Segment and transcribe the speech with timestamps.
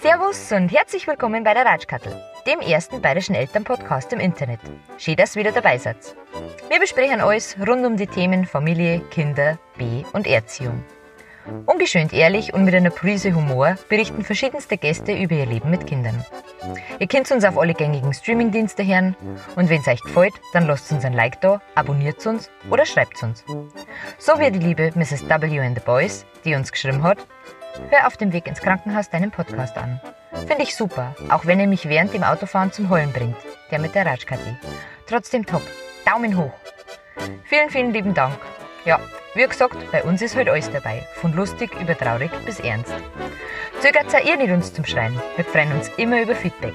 [0.00, 2.12] Servus und herzlich willkommen bei der Ratschkattel,
[2.44, 4.58] dem ersten bayerischen Elternpodcast im Internet.
[4.96, 6.16] Schön, dass wieder dabei seid.
[6.68, 10.82] Wir besprechen alles rund um die Themen Familie, Kinder, B- und Erziehung.
[11.66, 16.24] Ungeschönt ehrlich und mit einer Prise Humor berichten verschiedenste Gäste über ihr Leben mit Kindern.
[16.98, 19.16] Ihr könnt uns auf alle gängigen Streamingdienste hören
[19.56, 23.22] und wenn es euch gefällt, dann lasst uns ein Like da, abonniert uns oder schreibt
[23.22, 23.44] uns.
[24.18, 25.28] So wie die liebe Mrs.
[25.28, 25.60] W.
[25.60, 27.18] and the Boys, die uns geschrieben hat,
[27.90, 30.00] hör auf dem Weg ins Krankenhaus deinen Podcast an.
[30.46, 33.36] Finde ich super, auch wenn er mich während dem Autofahren zum Heulen bringt,
[33.70, 34.56] der mit der Ratschkatti.
[35.06, 35.62] Trotzdem top,
[36.04, 36.52] Daumen hoch.
[37.44, 38.38] Vielen, vielen lieben Dank.
[38.84, 39.00] Ja,
[39.34, 42.94] wie gesagt, bei uns ist heute alles dabei, von lustig über traurig bis ernst.
[43.80, 46.74] Zögert ihr nicht uns zum Schreien, wir freuen uns immer über Feedback.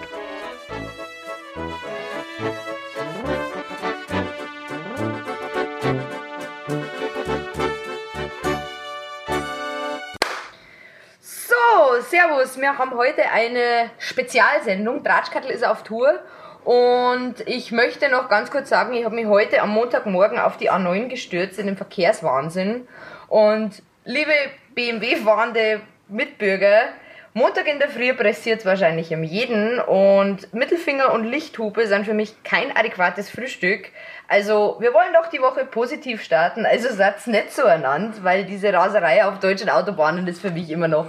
[11.20, 15.04] So, Servus, wir haben heute eine Spezialsendung.
[15.04, 16.20] Tratschkattel ist auf Tour
[16.66, 20.72] und ich möchte noch ganz kurz sagen, ich habe mich heute am Montagmorgen auf die
[20.72, 22.88] A9 gestürzt in den Verkehrswahnsinn.
[23.28, 24.32] Und liebe
[24.76, 26.90] BMW-fahrende Mitbürger,
[27.36, 32.44] Montag in der Früh pressiert wahrscheinlich am jeden und Mittelfinger und Lichthupe sind für mich
[32.44, 33.90] kein adäquates Frühstück.
[34.28, 38.72] Also wir wollen doch die Woche positiv starten, also Satz nicht so ernannt, weil diese
[38.72, 41.08] Raserei auf deutschen Autobahnen ist für mich immer noch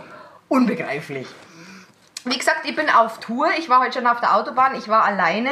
[0.48, 1.27] unbegreiflich.
[2.27, 3.48] Wie gesagt, ich bin auf Tour.
[3.58, 4.75] Ich war heute schon auf der Autobahn.
[4.77, 5.50] Ich war alleine.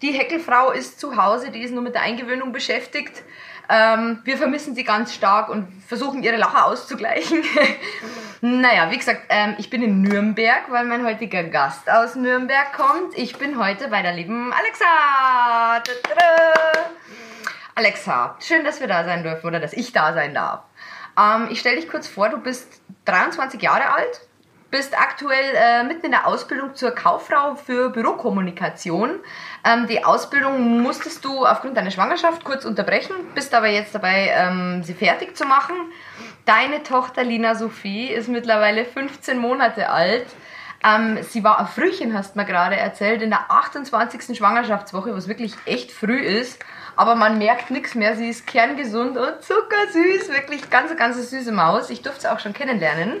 [0.00, 1.50] Die Heckelfrau ist zu Hause.
[1.50, 3.22] Die ist nur mit der Eingewöhnung beschäftigt.
[3.68, 7.42] Ähm, wir vermissen sie ganz stark und versuchen ihre Lacher auszugleichen.
[8.40, 13.18] naja, wie gesagt, ähm, ich bin in Nürnberg, weil mein heutiger Gast aus Nürnberg kommt.
[13.18, 15.82] Ich bin heute bei der lieben Alexa.
[15.84, 16.90] Tada!
[17.74, 20.60] Alexa, schön, dass wir da sein dürfen oder dass ich da sein darf.
[21.18, 24.20] Ähm, ich stelle dich kurz vor, du bist 23 Jahre alt,
[24.70, 29.20] bist aktuell äh, mitten in der Ausbildung zur Kauffrau für Bürokommunikation.
[29.64, 34.82] Ähm, die Ausbildung musstest du aufgrund deiner Schwangerschaft kurz unterbrechen, bist aber jetzt dabei, ähm,
[34.82, 35.76] sie fertig zu machen.
[36.44, 40.26] Deine Tochter Lina Sophie ist mittlerweile 15 Monate alt.
[40.84, 44.36] Ähm, sie war ein Frühchen, hast du mir gerade erzählt, in der 28.
[44.36, 46.64] Schwangerschaftswoche, was wirklich echt früh ist.
[46.96, 48.16] Aber man merkt nichts mehr.
[48.16, 50.28] Sie ist kerngesund und zuckersüß.
[50.30, 51.90] Wirklich ganz, ganz süße Maus.
[51.90, 53.20] Ich durfte sie auch schon kennenlernen.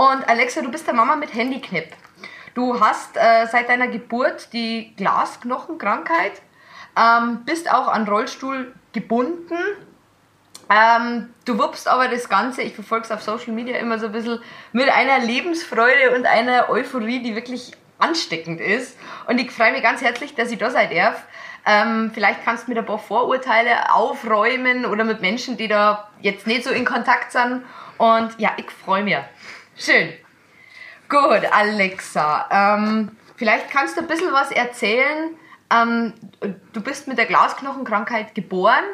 [0.00, 1.88] Und Alexa, du bist der Mama mit Handyknipp.
[2.54, 6.40] Du hast äh, seit deiner Geburt die Glasknochenkrankheit,
[6.96, 9.58] ähm, bist auch an Rollstuhl gebunden.
[10.70, 14.12] Ähm, du wuppst aber das Ganze, ich verfolge es auf Social Media immer so ein
[14.12, 14.40] bisschen
[14.72, 18.96] mit einer Lebensfreude und einer Euphorie, die wirklich ansteckend ist.
[19.26, 21.26] Und ich freue mich ganz herzlich, dass ich da sein darf.
[21.66, 26.46] Ähm, vielleicht kannst du mit ein paar Vorurteile aufräumen oder mit Menschen, die da jetzt
[26.46, 27.64] nicht so in Kontakt sind.
[27.98, 29.18] Und ja, ich freue mich.
[29.80, 30.12] Schön.
[31.08, 32.46] Gut, Alexa.
[32.50, 35.30] Ähm, vielleicht kannst du ein bisschen was erzählen.
[35.72, 36.12] Ähm,
[36.74, 38.84] du bist mit der Glasknochenkrankheit geboren.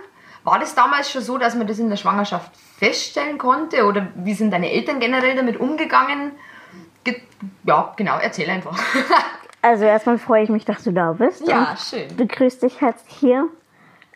[0.44, 3.84] War das damals schon so, dass man das in der Schwangerschaft feststellen konnte?
[3.84, 6.32] Oder wie sind deine Eltern generell damit umgegangen?
[7.02, 7.20] Ge
[7.64, 8.78] ja, genau, erzähl einfach.
[9.62, 11.48] Also erstmal freue ich mich, dass du da bist.
[11.48, 12.16] Ja, schön.
[12.16, 13.48] Begrüße dich herzlich hier.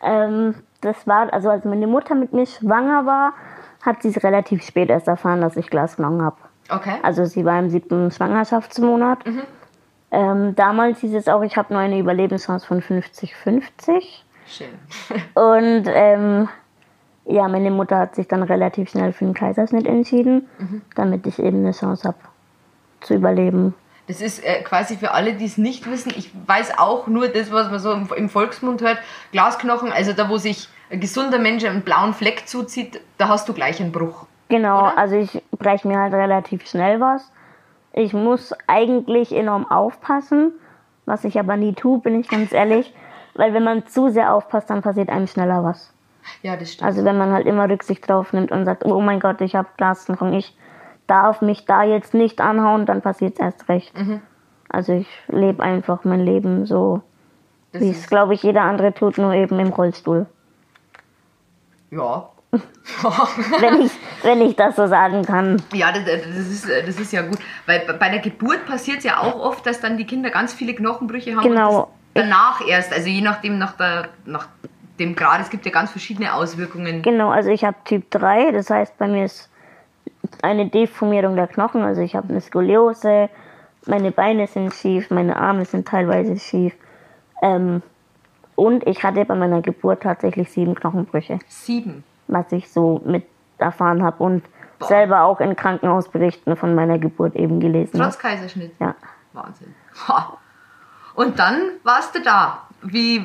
[0.01, 3.33] Ähm, das war, also als meine Mutter mit mir schwanger war,
[3.81, 6.37] hat sie es relativ spät erst erfahren, dass ich Glasknochen habe.
[6.71, 6.95] Okay.
[7.03, 9.19] Also sie war im siebten Schwangerschaftsmonat.
[10.11, 14.21] Ähm, damals hieß es auch, ich habe nur eine Überlebenschance von 50-50.
[14.47, 14.67] Schön.
[15.35, 16.49] Und ähm,
[17.25, 20.47] ja, meine Mutter hat sich dann relativ schnell für den Kaiserschnitt entschieden,
[20.95, 22.17] damit ich eben eine Chance habe
[23.01, 23.73] zu überleben.
[24.07, 27.51] Das ist äh, quasi für alle, die es nicht wissen, ich weiß auch nur das,
[27.51, 28.97] was man so im, im Volksmund hört,
[29.31, 33.53] Glasknochen, also da, wo sich ein gesunder Mensch einen blauen Fleck zuzieht, da hast du
[33.53, 34.25] gleich einen Bruch.
[34.51, 34.97] Genau, Oder?
[34.97, 37.31] also ich breche mir halt relativ schnell was.
[37.93, 40.51] Ich muss eigentlich enorm aufpassen,
[41.05, 42.93] was ich aber nie tue, bin ich ganz ehrlich.
[43.33, 45.93] Weil wenn man zu sehr aufpasst, dann passiert einem schneller was.
[46.41, 46.85] Ja, das stimmt.
[46.85, 49.69] Also wenn man halt immer Rücksicht drauf nimmt und sagt, oh mein Gott, ich habe
[49.77, 50.53] Glasknochen, ich
[51.07, 53.97] darf mich da jetzt nicht anhauen, dann passiert es erst recht.
[53.97, 54.21] Mhm.
[54.67, 57.01] Also ich lebe einfach mein Leben so,
[57.71, 60.25] das wie es, glaube ich, jeder andere tut, nur eben im Rollstuhl.
[61.89, 62.29] ja.
[63.59, 63.91] Wenn ich,
[64.23, 65.61] wenn ich das so sagen kann.
[65.73, 67.39] ja, das, das, ist, das ist ja gut.
[67.65, 70.73] Weil bei der Geburt passiert es ja auch oft, dass dann die Kinder ganz viele
[70.73, 71.43] Knochenbrüche haben.
[71.43, 71.91] Genau.
[72.13, 74.47] Danach erst, also je nachdem, nach, der, nach
[74.99, 77.01] dem Grad, es gibt ja ganz verschiedene Auswirkungen.
[77.01, 79.49] Genau, also ich habe Typ 3, das heißt bei mir ist
[80.41, 83.29] eine Deformierung der Knochen, also ich habe eine Skoliose,
[83.87, 86.73] Meine Beine sind schief, meine Arme sind teilweise schief.
[87.41, 87.81] Ähm,
[88.55, 92.03] und ich hatte bei meiner Geburt tatsächlich sieben Knochenbrüche, Sieben.
[92.27, 93.23] was ich so mit
[93.61, 94.43] erfahren habe und
[94.79, 98.11] selber auch in Krankenhausberichten von meiner Geburt eben gelesen habe.
[98.11, 98.73] Trotz Kaiserschnitt.
[98.79, 98.95] Ja.
[99.33, 99.73] Wahnsinn.
[100.07, 100.37] Ha.
[101.15, 102.63] Und dann warst du da.
[102.83, 103.21] Wie,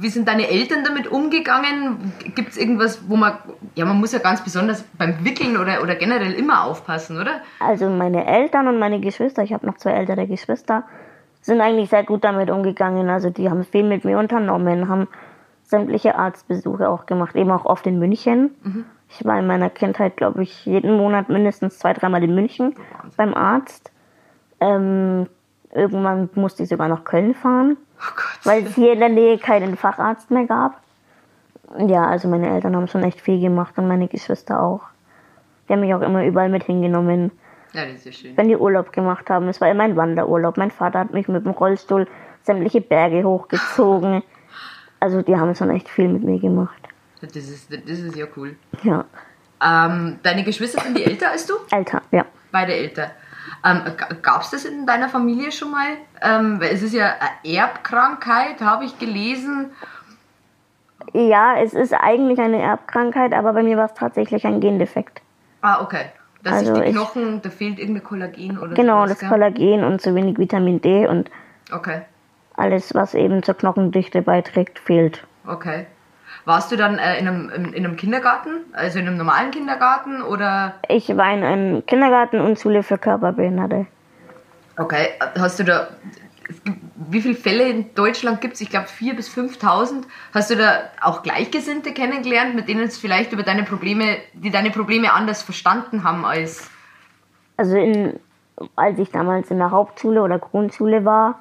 [0.00, 2.12] wie sind deine Eltern damit umgegangen?
[2.34, 3.38] Gibt es irgendwas, wo man,
[3.76, 7.42] ja, man muss ja ganz besonders beim Wickeln oder, oder generell immer aufpassen, oder?
[7.60, 10.82] Also meine Eltern und meine Geschwister, ich habe noch zwei ältere Geschwister,
[11.42, 13.08] sind eigentlich sehr gut damit umgegangen.
[13.08, 15.06] Also die haben viel mit mir unternommen, haben
[15.62, 18.50] sämtliche Arztbesuche auch gemacht, eben auch oft in München.
[19.10, 22.74] Ich war in meiner Kindheit, glaube ich, jeden Monat mindestens zwei, dreimal in München
[23.16, 23.90] beim Arzt.
[24.60, 25.26] Ähm,
[25.72, 28.38] irgendwann musste ich sogar nach Köln fahren, Oh Gott.
[28.44, 30.80] weil es hier in der Nähe keinen Facharzt mehr gab.
[31.86, 34.82] Ja, also meine Eltern haben schon echt viel gemacht und meine Geschwister auch.
[35.68, 37.30] Die haben mich auch immer überall mit hingenommen
[37.74, 38.36] ja, das ist ja schön.
[38.36, 39.48] wenn die Urlaub gemacht haben.
[39.48, 40.56] Es war immer ein Wanderurlaub.
[40.56, 42.06] Mein Vater hat mich mit dem Rollstuhl
[42.42, 44.22] sämtliche Berge hochgezogen.
[45.00, 46.88] Also die haben schon echt viel mit mir gemacht.
[47.20, 48.56] Das ist, das ist ja cool.
[48.82, 49.04] Ja,
[49.62, 51.54] Ähm, deine Geschwister sind die älter als du?
[51.72, 52.24] Alter, ja.
[52.52, 53.10] Beide älter.
[53.64, 53.80] Ähm,
[54.22, 55.96] Gab es das in deiner Familie schon mal?
[56.22, 59.72] Ähm, es ist ja eine Erbkrankheit, habe ich gelesen.
[61.12, 65.22] Ja, es ist eigentlich eine Erbkrankheit, aber bei mir war es tatsächlich ein Gendefekt.
[65.62, 66.06] Ah, okay.
[66.44, 69.28] Dass Also sich die ich- Knochen, da fehlt irgendein Kollagen oder Genau, sowas, das gell?
[69.28, 71.30] Kollagen und zu wenig Vitamin D und
[71.72, 72.02] Okay,
[72.56, 75.26] alles, was eben zur Knochendichte beiträgt, fehlt.
[75.46, 75.86] okay.
[76.48, 78.64] Warst du dann äh, in, einem, in, in einem Kindergarten?
[78.72, 80.76] Also in einem normalen Kindergarten oder...
[80.88, 83.86] Ich war in einem Kindergarten und Schule für Körperbehinderte.
[84.78, 85.08] Okay,
[85.38, 85.88] hast du da...
[87.10, 88.62] Wie viele Fälle in Deutschland gibt es?
[88.62, 90.04] Ich glaube 4.000 bis 5.000.
[90.32, 94.70] Hast du da auch Gleichgesinnte kennengelernt, mit denen es vielleicht über deine Probleme, die deine
[94.70, 96.70] Probleme anders verstanden haben als...
[97.58, 98.18] Also in,
[98.74, 101.40] als ich damals in der Hauptschule oder Grundschule war,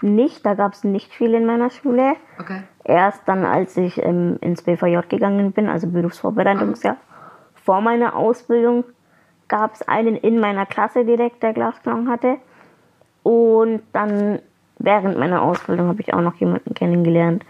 [0.00, 2.16] nicht, da gab es nicht viel in meiner Schule.
[2.40, 2.64] Okay.
[2.84, 6.96] Erst dann, als ich ähm, ins BVJ gegangen bin, also Berufsvorbereitungsjahr,
[7.64, 8.84] vor meiner Ausbildung,
[9.48, 12.36] gab es einen in meiner Klasse direkt, der Glasknochen hatte.
[13.22, 14.40] Und dann
[14.78, 17.44] während meiner Ausbildung habe ich auch noch jemanden kennengelernt.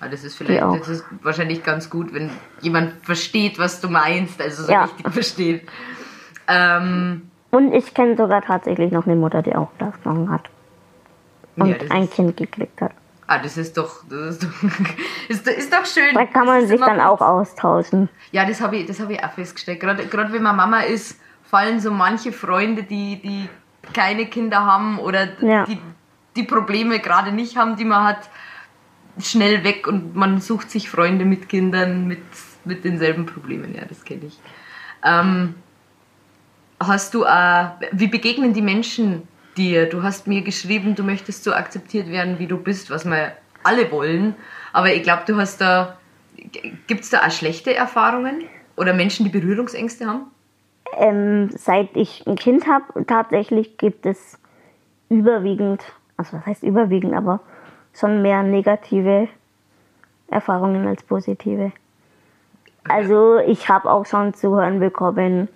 [0.00, 0.76] Ah, das ist vielleicht, auch.
[0.78, 2.30] das ist wahrscheinlich ganz gut, wenn
[2.60, 4.84] jemand versteht, was du meinst, also so Ja.
[4.84, 5.68] richtig versteht.
[6.48, 10.48] Ähm, Und ich kenne sogar tatsächlich noch eine Mutter, die auch Glasknochen hat.
[11.56, 12.92] Und ja, ein Kind gekriegt hat.
[13.32, 14.50] Ah, das ist doch, das ist doch,
[15.28, 16.14] ist, ist doch schön.
[16.14, 17.06] Da kann man sich dann gut.
[17.06, 18.08] auch austauschen.
[18.30, 19.80] Ja, das habe ich, das hab ich auch festgestellt.
[19.80, 23.48] Gerade, gerade wenn man Mama ist, fallen so manche Freunde, die, die
[23.92, 25.64] keine Kinder haben oder Ja.
[25.64, 25.78] die,
[26.36, 28.28] die Probleme gerade nicht haben, die man hat,
[29.18, 32.22] schnell weg und man sucht sich Freunde mit Kindern mit,
[32.64, 33.74] mit denselben Problemen.
[33.74, 34.38] Ja, das kenne ich.
[35.04, 35.54] Ähm,
[36.80, 39.88] hast du, äh, wie begegnen die Menschen dir?
[39.88, 43.32] Du hast mir geschrieben, du möchtest so akzeptiert werden, wie du bist, was wir
[43.62, 44.34] alle wollen.
[44.72, 45.96] Aber ich glaube, du hast da,
[46.86, 48.44] gibt es da auch schlechte Erfahrungen?
[48.76, 50.26] Oder Menschen, die Berührungsängste haben?
[50.96, 54.38] Ähm, seit ich ein Kind habe, tatsächlich gibt es
[55.08, 55.82] überwiegend,
[56.16, 57.40] also was heißt überwiegend, aber
[57.94, 59.28] schon mehr negative
[60.28, 61.72] Erfahrungen als positive.
[62.84, 65.48] Also ich habe auch schon zu hören bekommen,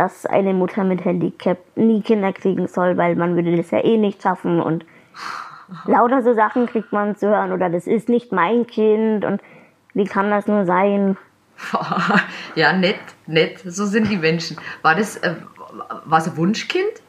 [0.00, 3.98] dass eine Mutter mit Handicap nie Kinder kriegen soll, weil man würde das ja eh
[3.98, 4.86] nicht schaffen und
[5.84, 9.42] lauter so Sachen kriegt man zu hören oder das ist nicht mein Kind und
[9.92, 11.18] wie kann das nur sein?
[12.54, 12.96] ja, nett,
[13.26, 13.58] nett.
[13.62, 14.56] So sind die Menschen.
[14.80, 15.34] War das, äh,
[16.06, 17.02] war es ein Wunschkind?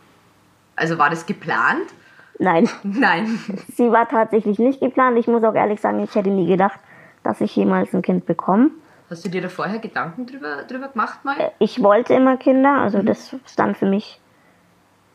[0.75, 1.93] Also war das geplant?
[2.39, 2.67] Nein.
[2.83, 3.39] Nein.
[3.73, 5.17] Sie war tatsächlich nicht geplant.
[5.17, 6.79] Ich muss auch ehrlich sagen, ich hätte nie gedacht,
[7.23, 8.71] dass ich jemals ein Kind bekomme.
[9.11, 11.35] Hast du dir da vorher Gedanken drüber, drüber gemacht mal?
[11.59, 14.21] Ich wollte immer Kinder, also das stand für mich,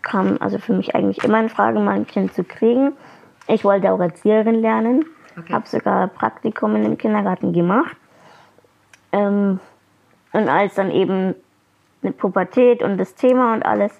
[0.02, 2.92] kam also für mich eigentlich immer in Frage, mal ein Kind zu kriegen.
[3.48, 5.06] Ich wollte auch Erzieherin lernen,
[5.38, 5.50] Okay.
[5.54, 7.96] habe sogar Praktikum in dem Kindergarten gemacht.
[9.12, 9.60] Ähm,
[10.34, 11.34] und als dann eben
[12.02, 13.98] eine Pubertät und das Thema und alles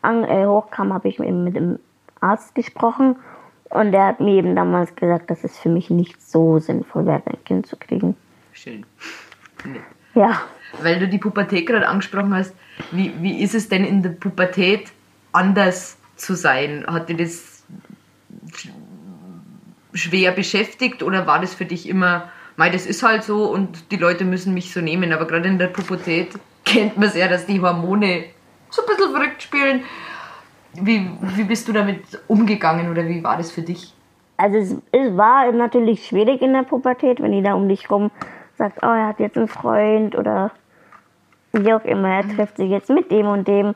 [0.00, 1.80] an, äh, hochkam, habe ich eben mit dem
[2.20, 3.16] Arzt gesprochen
[3.70, 7.22] und der hat mir eben damals gesagt, dass es für mich nicht so sinnvoll wäre,
[7.26, 8.16] ein Kind zu kriegen.
[8.64, 8.86] Schön.
[10.14, 10.40] Ja,
[10.80, 12.54] Weil du die Pubertät gerade angesprochen hast,
[12.92, 14.90] wie, wie ist es denn in der Pubertät
[15.32, 16.82] anders zu sein?
[16.86, 17.62] Hat dir das
[18.52, 18.70] sch-
[19.92, 23.96] schwer beschäftigt oder war das für dich immer, mei, das ist halt so und die
[23.96, 25.12] Leute müssen mich so nehmen?
[25.12, 26.30] Aber gerade in der Pubertät
[26.64, 28.24] kennt man es ja, dass die Hormone
[28.70, 29.82] so ein bisschen verrückt spielen.
[30.72, 33.92] Wie, wie bist du damit umgegangen oder wie war das für dich?
[34.36, 38.10] Also es, es war natürlich schwierig in der Pubertät, wenn die da um dich rum
[38.56, 40.50] sagt, oh, er hat jetzt einen Freund oder
[41.52, 43.74] wie auch immer, er trifft sich jetzt mit dem und dem.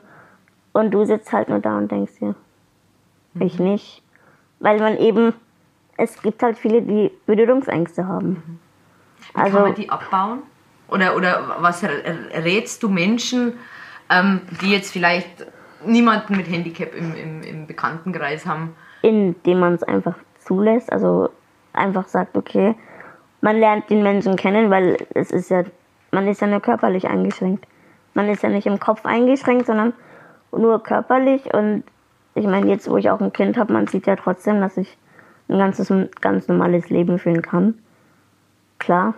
[0.73, 2.35] Und du sitzt halt nur da und denkst dir,
[3.39, 4.03] ich nicht.
[4.59, 5.33] Weil man eben,
[5.97, 8.59] es gibt halt viele, die Berührungsängste haben.
[9.33, 10.43] Kann man die abbauen?
[10.89, 13.53] Oder, oder was rätst du Menschen,
[14.09, 15.45] ähm, die jetzt vielleicht
[15.85, 18.75] niemanden mit Handicap im, im, im Bekanntenkreis haben?
[19.01, 21.29] indem man es einfach zulässt, also
[21.73, 22.75] einfach sagt, okay,
[23.41, 25.63] man lernt den Menschen kennen, weil es ist ja,
[26.11, 27.65] man ist ja nur körperlich eingeschränkt.
[28.13, 29.93] Man ist ja nicht im Kopf eingeschränkt, sondern
[30.51, 31.83] nur körperlich und
[32.35, 34.97] ich meine, jetzt wo ich auch ein Kind habe, man sieht ja trotzdem, dass ich
[35.47, 35.91] ein ganzes,
[36.21, 37.79] ganz normales Leben führen kann.
[38.77, 39.13] Klar,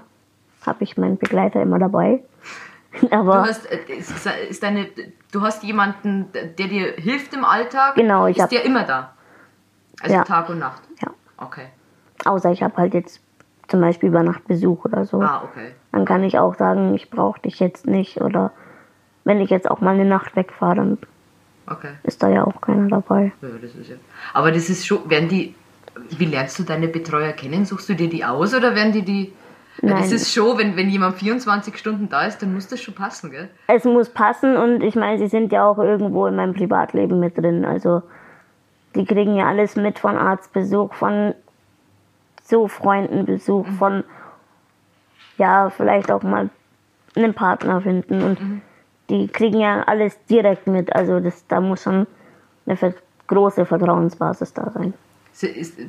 [0.65, 2.23] habe ich meinen Begleiter immer dabei.
[2.99, 4.11] Du Aber hast, äh, ist,
[4.49, 4.85] ist deine,
[5.31, 7.95] du hast jemanden, der dir hilft im Alltag?
[7.95, 9.13] Genau, ich Ist hab- der immer da?
[10.01, 10.23] Also Ja.
[10.25, 10.81] Tag und Nacht?
[11.01, 11.67] ja, Okay.
[12.25, 13.21] außer ich habe halt jetzt
[13.67, 15.21] zum Beispiel über Nacht Besuch oder so.
[15.21, 15.71] Ah, okay.
[15.91, 18.21] Dann kann ich auch sagen, ich brauche dich jetzt nicht.
[18.21, 18.51] Oder
[19.23, 20.97] wenn ich jetzt auch mal eine Nacht wegfahre, dann
[21.67, 21.91] Okay.
[22.03, 23.31] ist da ja auch keiner dabei.
[23.41, 23.95] Ja, das ist ja.
[24.33, 25.55] Aber das ist schon, werden die,
[26.09, 27.65] wie lernst du deine Betreuer kennen?
[27.65, 29.33] Suchst du dir die aus oder werden die die.
[29.81, 30.15] Ja, das Nein.
[30.15, 33.47] ist schon, wenn, wenn jemand 24 Stunden da ist, dann muss das schon passen, gell?
[33.67, 37.37] Es muss passen und ich meine, sie sind ja auch irgendwo in meinem Privatleben mit
[37.37, 37.63] drin.
[37.63, 38.01] Also
[38.95, 41.33] die kriegen ja alles mit von Arztbesuch, von
[42.51, 44.03] so Freundenbesuch, von
[45.37, 46.49] ja, vielleicht auch mal
[47.15, 48.61] einen Partner finden und
[49.09, 50.95] die kriegen ja alles direkt mit.
[50.95, 52.05] Also das, da muss schon
[52.67, 52.93] eine
[53.27, 54.93] große Vertrauensbasis da sein.
[55.41, 55.79] Ist,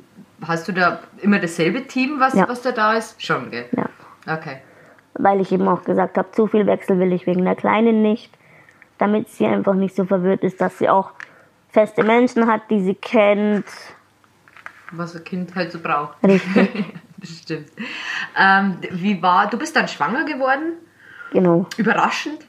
[0.47, 2.49] hast du da immer dasselbe Team, was, Ja.
[2.49, 3.21] was da da ist?
[3.23, 3.66] Schon, gell?
[3.76, 3.88] Ja.
[4.35, 4.59] Okay.
[5.14, 8.33] weil ich eben auch gesagt habe, zu viel Wechsel will ich wegen der Kleinen nicht,
[8.99, 11.11] damit sie einfach nicht so verwirrt ist, dass sie auch
[11.69, 13.66] feste Menschen hat, die sie kennt.
[14.92, 16.16] Was ein Kind halt so braucht.
[16.22, 16.84] Richtig,
[17.18, 17.68] das stimmt.
[18.38, 20.75] Ähm, wie war, du bist dann schwanger geworden?
[21.32, 21.66] genau.
[21.76, 22.46] Überraschend.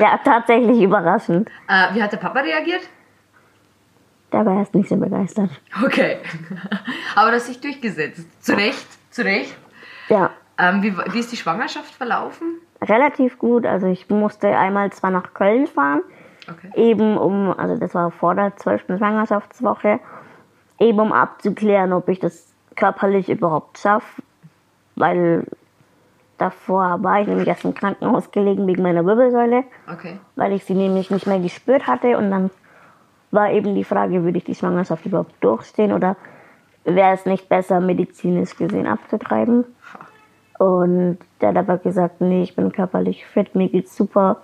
[0.00, 1.48] Ja, tatsächlich überraschend.
[1.68, 2.82] Äh, wie hat der Papa reagiert?
[4.32, 5.50] Der war erst nicht so begeistert.
[5.84, 6.18] Okay.
[7.14, 8.26] Aber das hat sich durchgesetzt.
[8.42, 9.56] Zu Recht, zu Recht.
[10.08, 12.60] Ja, Ähm, wie, wie ist die Schwangerschaft verlaufen?
[12.82, 13.64] relativ gut.
[13.66, 16.02] Also ich musste einmal zwar nach Köln fahren,
[16.48, 16.70] Okay.
[16.76, 18.84] eben um, also das war vor der 12.
[18.98, 19.98] Schwangerschaftswoche,
[20.78, 24.22] eben um abzuklären, ob ich das körperlich überhaupt schaffe,
[24.96, 25.46] weil
[26.38, 30.18] davor war ich nämlich erst im Krankenhaus gelegen wegen meiner Wirbelsäule, Okay.
[30.36, 32.50] weil ich sie nämlich nicht mehr gespürt hatte und dann
[33.30, 36.16] war eben die Frage, würde ich die Schwangerschaft überhaupt durchstehen oder
[36.84, 39.64] wäre es nicht besser, medizinisch gesehen abzutreiben?
[40.58, 44.42] Und der hat aber gesagt, nee, ich bin körperlich fit, mir geht's super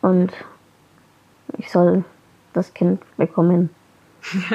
[0.00, 0.32] und
[1.58, 2.04] ich soll
[2.54, 3.70] das Kind bekommen.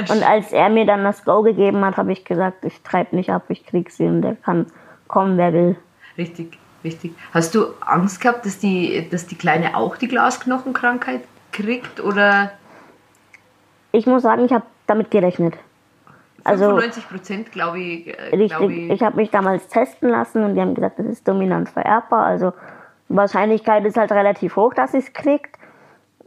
[0.10, 3.30] Und als er mir dann das Go gegeben hat, habe ich gesagt, ich treibe nicht
[3.30, 4.68] ab, ich krieg sie und der kann
[5.08, 5.76] kommen, wer will.
[6.18, 7.14] Richtig, richtig.
[7.34, 12.00] Hast du Angst gehabt, dass die, dass die Kleine auch die Glasknochenkrankheit kriegt?
[12.00, 12.52] Oder
[13.92, 15.56] Ich muss sagen, ich habe damit gerechnet.
[16.44, 18.08] Also 95 Prozent, glaube ich.
[18.08, 18.90] Äh, glaub richtig, ich.
[18.92, 22.26] ich habe mich damals testen lassen und die haben gesagt, das ist dominant vererbbar.
[22.26, 22.54] Also
[23.10, 25.57] Wahrscheinlichkeit ist halt relativ hoch, dass sie es kriegt.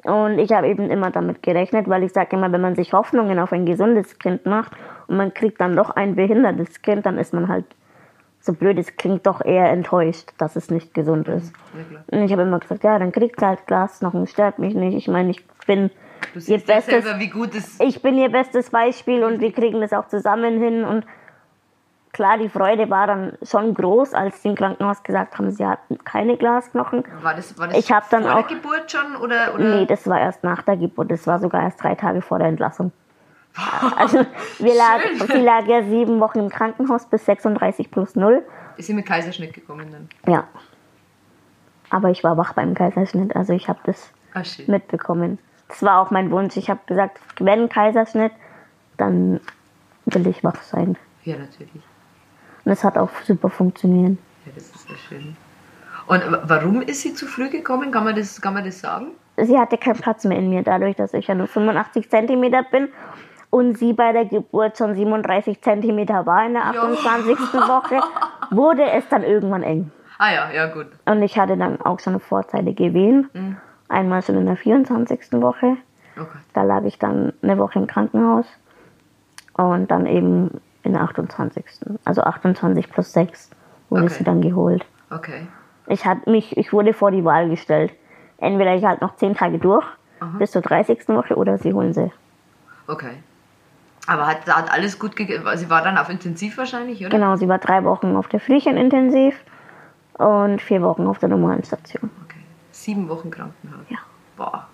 [0.05, 3.39] Und ich habe eben immer damit gerechnet, weil ich sage immer, wenn man sich Hoffnungen
[3.39, 4.73] auf ein gesundes Kind macht
[5.09, 7.67] und man kriegt dann doch ein behindertes Kind, dann ist man halt,
[8.41, 11.53] so blöd es klingt, doch eher enttäuscht, dass es nicht gesund ist.
[11.75, 12.19] Ja.
[12.19, 14.97] Und ich habe immer gesagt, ja, dann kriegt halt Glasknochen, stört mich nicht.
[14.97, 15.91] Ich meine, ich bin
[16.47, 17.19] ihr bestes selber,
[17.81, 20.85] ich bin ihr bestes Beispiel und wir kriegen das auch zusammen hin.
[20.85, 21.05] Und
[22.13, 25.99] klar, die Freude war dann schon groß, als sie im Krankenhaus gesagt haben, sie hatten
[26.05, 27.05] keine Glasknochen.
[27.23, 27.35] war.
[27.35, 29.17] Das, war das Ich hab dann vor auch- der Geburt schon?
[29.17, 29.65] Oder, oder?
[29.77, 31.11] Nee, das war erst nach der Geburt.
[31.11, 32.93] Das war sogar erst drei Tage vor der Entlassung.
[33.97, 34.25] Also
[34.61, 38.45] wir lag, sie lag ja sieben Wochen im Krankenhaus bis 36 plus 0.
[38.77, 40.09] Ist sie mit Kaiserschnitt gekommen dann?
[40.33, 40.45] Ja.
[41.91, 44.13] Aber ich war wach beim Kaiserschnitt, also ich habe das
[44.45, 44.69] shit.
[44.69, 45.39] mitbekommen.
[45.67, 46.57] Das war auch mein Wunsch.
[46.57, 48.33] Ich habe gesagt, wenn Kaiserschnitt,
[48.97, 49.41] dann
[50.07, 50.97] will ich wach sein.
[51.25, 51.83] Ja, natürlich.
[52.71, 54.17] Und es hat auch super funktioniert.
[54.47, 55.37] Ja, das ist sehr schön.
[56.07, 57.91] Und wa- warum ist sie zu früh gekommen?
[57.91, 59.09] Kann man das, kann man das sagen?
[59.39, 62.87] Sie hatte keinen Platz mehr in mir, dadurch, dass ich ja nur 85 Zentimeter bin
[63.51, 67.37] und sie bei der Geburt schon 37 Zentimeter war in der 28.
[67.55, 67.99] Woche,
[68.53, 69.91] wurde es dann irgendwann eng.
[70.19, 70.87] Ah ja, ja gut.
[71.07, 73.57] Und ich hatte dann auch schon vorzeitige Wehen.
[73.89, 75.33] Einmal schon in der 24.
[75.43, 75.77] Woche.
[76.17, 76.29] Oh Gott.
[76.55, 78.47] Da lag ich dann eine Woche im Krankenhaus.
[79.55, 81.65] Und dann eben in der 28.
[82.05, 83.51] Also 28 plus 6
[83.89, 84.15] wurde Okay.
[84.15, 84.85] sie dann geholt.
[85.11, 85.47] Okay.
[85.87, 87.93] Ich, hat mich, ich wurde vor die Wahl gestellt.
[88.39, 89.85] Entweder ich halt noch 10 Tage durch
[90.39, 91.09] bis zur 30.
[91.09, 92.13] Woche oder sie holen sie.
[92.87, 93.23] Okay.
[94.07, 95.45] Aber hat, hat alles gut gegeben?
[95.55, 97.11] Sie war dann auf Intensiv wahrscheinlich, oder?
[97.11, 99.35] Genau, sie war drei Wochen auf der Frühchenintensiv
[100.15, 102.11] und vier Wochen auf der normalen Station.
[102.25, 102.41] Okay.
[102.73, 103.85] Sieben Wochen Krankenhaus.
[103.89, 103.99] Ja.
[104.37, 104.67] Boah.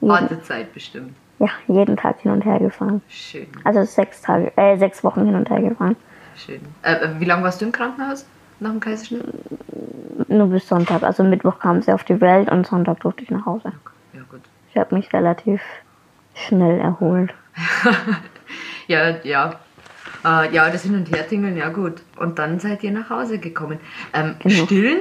[0.00, 1.14] Wartezeit bestimmt.
[1.38, 3.00] Ja, jeden Tag hin und her gefahren.
[3.08, 5.96] Schön, Also sechs Tage, äh, sechs Wochen hin und her gefahren.
[6.36, 6.60] schön.
[6.82, 8.26] Äh, äh, wie lange warst du im Krankenhaus
[8.60, 9.24] nach dem Kaiserschnitt?
[10.28, 11.02] Nur bis Sonntag.
[11.04, 13.72] Also Mittwoch kam sie auf die Welt und Sonntag durfte ich nach Hause.
[14.12, 14.40] Ja, gut.
[14.70, 15.60] Ich habe mich relativ
[16.34, 17.32] schnell erholt.
[18.86, 19.56] Ja, ja.
[20.24, 22.02] Äh, ja, das Hin- und Hertingeln, ja gut.
[22.16, 23.78] Und dann seid ihr nach Hause gekommen.
[24.14, 24.64] Ähm, Genau.
[24.64, 24.98] Stillen,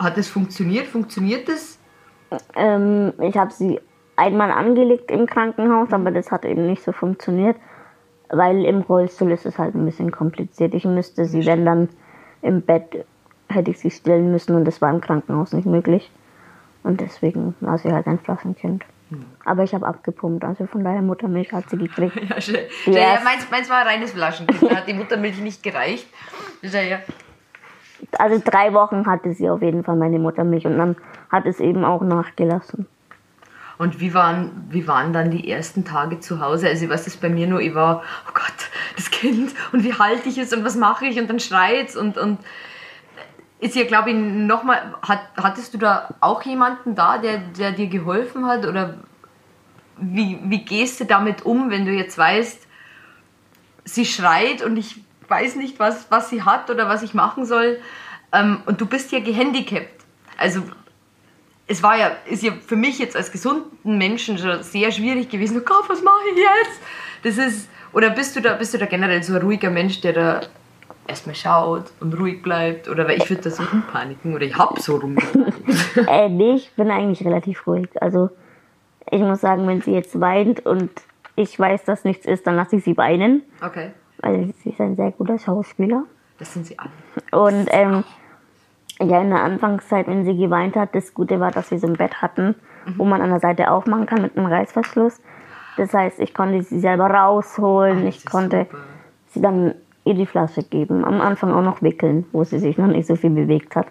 [0.00, 0.86] hat das funktioniert?
[0.86, 1.78] Funktioniert das?
[2.56, 3.78] Ähm, ich habe sie
[4.16, 7.56] einmal angelegt im Krankenhaus, aber das hat eben nicht so funktioniert,
[8.30, 10.74] weil im Rollstuhl ist es halt ein bisschen kompliziert.
[10.74, 11.88] Ich müsste sie, wenn dann
[12.42, 13.04] im Bett,
[13.48, 16.10] hätte ich sie stillen müssen und das war im Krankenhaus nicht möglich.
[16.82, 18.84] Und deswegen war sie halt ein Flaschenkind.
[19.44, 22.16] Aber ich habe abgepumpt, also von daher Muttermilch hat sie gekriegt.
[22.28, 22.58] Ja, schön.
[22.86, 22.92] Ja.
[22.92, 24.70] Ja, meins, meins war ein reines Flaschenkind.
[24.70, 26.08] Da hat die Muttermilch nicht gereicht.
[26.62, 26.98] Ja, ja.
[28.18, 30.96] Also drei Wochen hatte sie auf jeden Fall meine Muttermilch und dann
[31.30, 32.86] hat es eben auch nachgelassen.
[33.78, 36.68] Und wie waren, wie waren dann die ersten Tage zu Hause?
[36.68, 40.28] Also, was ist bei mir nur, ich war, oh Gott, das Kind und wie halte
[40.28, 42.38] ich es und was mache ich und dann schreit und, und
[43.58, 47.86] ist ja, glaube ich, nochmal, hat, hattest du da auch jemanden da, der, der dir
[47.86, 48.94] geholfen hat oder
[49.98, 52.66] wie, wie gehst du damit um, wenn du jetzt weißt,
[53.84, 57.78] sie schreit und ich weiß nicht, was, was sie hat oder was ich machen soll
[58.32, 60.04] ähm, und du bist ja gehandicapt.
[60.36, 60.62] Also
[61.68, 65.58] es war ja, ist ja für mich jetzt als gesunden Menschen schon sehr schwierig gewesen.
[65.58, 66.80] Oh Gott, was mache ich jetzt?
[67.22, 70.12] Das ist, oder bist du da, bist du da generell so ein ruhiger Mensch, der
[70.12, 70.40] da
[71.08, 72.88] erstmal schaut und ruhig bleibt?
[72.88, 75.54] Oder weil ich würde da so rumpaniken oder ich hab so rumgepanikt.
[76.08, 77.88] Äh, nee, ich bin eigentlich relativ ruhig.
[78.00, 78.30] Also
[79.10, 80.90] ich muss sagen, wenn sie jetzt weint und
[81.36, 84.96] ich weiß, dass nichts ist, dann lasse ich sie weinen, Okay, weil sie ist ein
[84.96, 86.04] sehr guter Schauspieler.
[86.38, 86.90] das sind sie alle.
[87.32, 88.04] Und ähm,
[89.00, 91.94] ja, in der Anfangszeit, wenn sie geweint hat, das Gute war, dass wir so ein
[91.94, 92.54] Bett hatten,
[92.96, 95.20] wo man an der Seite aufmachen kann mit einem Reißverschluss.
[95.76, 98.82] Das heißt, ich konnte sie selber rausholen, das ich konnte super.
[99.28, 99.74] sie dann
[100.04, 101.04] ihr die Flasche geben.
[101.04, 103.86] Am Anfang auch noch wickeln, wo sie sich noch nicht so viel bewegt hat.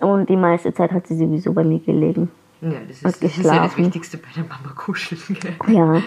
[0.00, 2.30] Und die meiste Zeit hat sie sowieso bei mir gelegen.
[2.60, 3.76] Ja, das Und ist, das ist ja das.
[3.76, 5.20] Wichtigste bei der Mama kuscheln.
[5.40, 5.74] Gell?
[5.74, 6.02] Ja.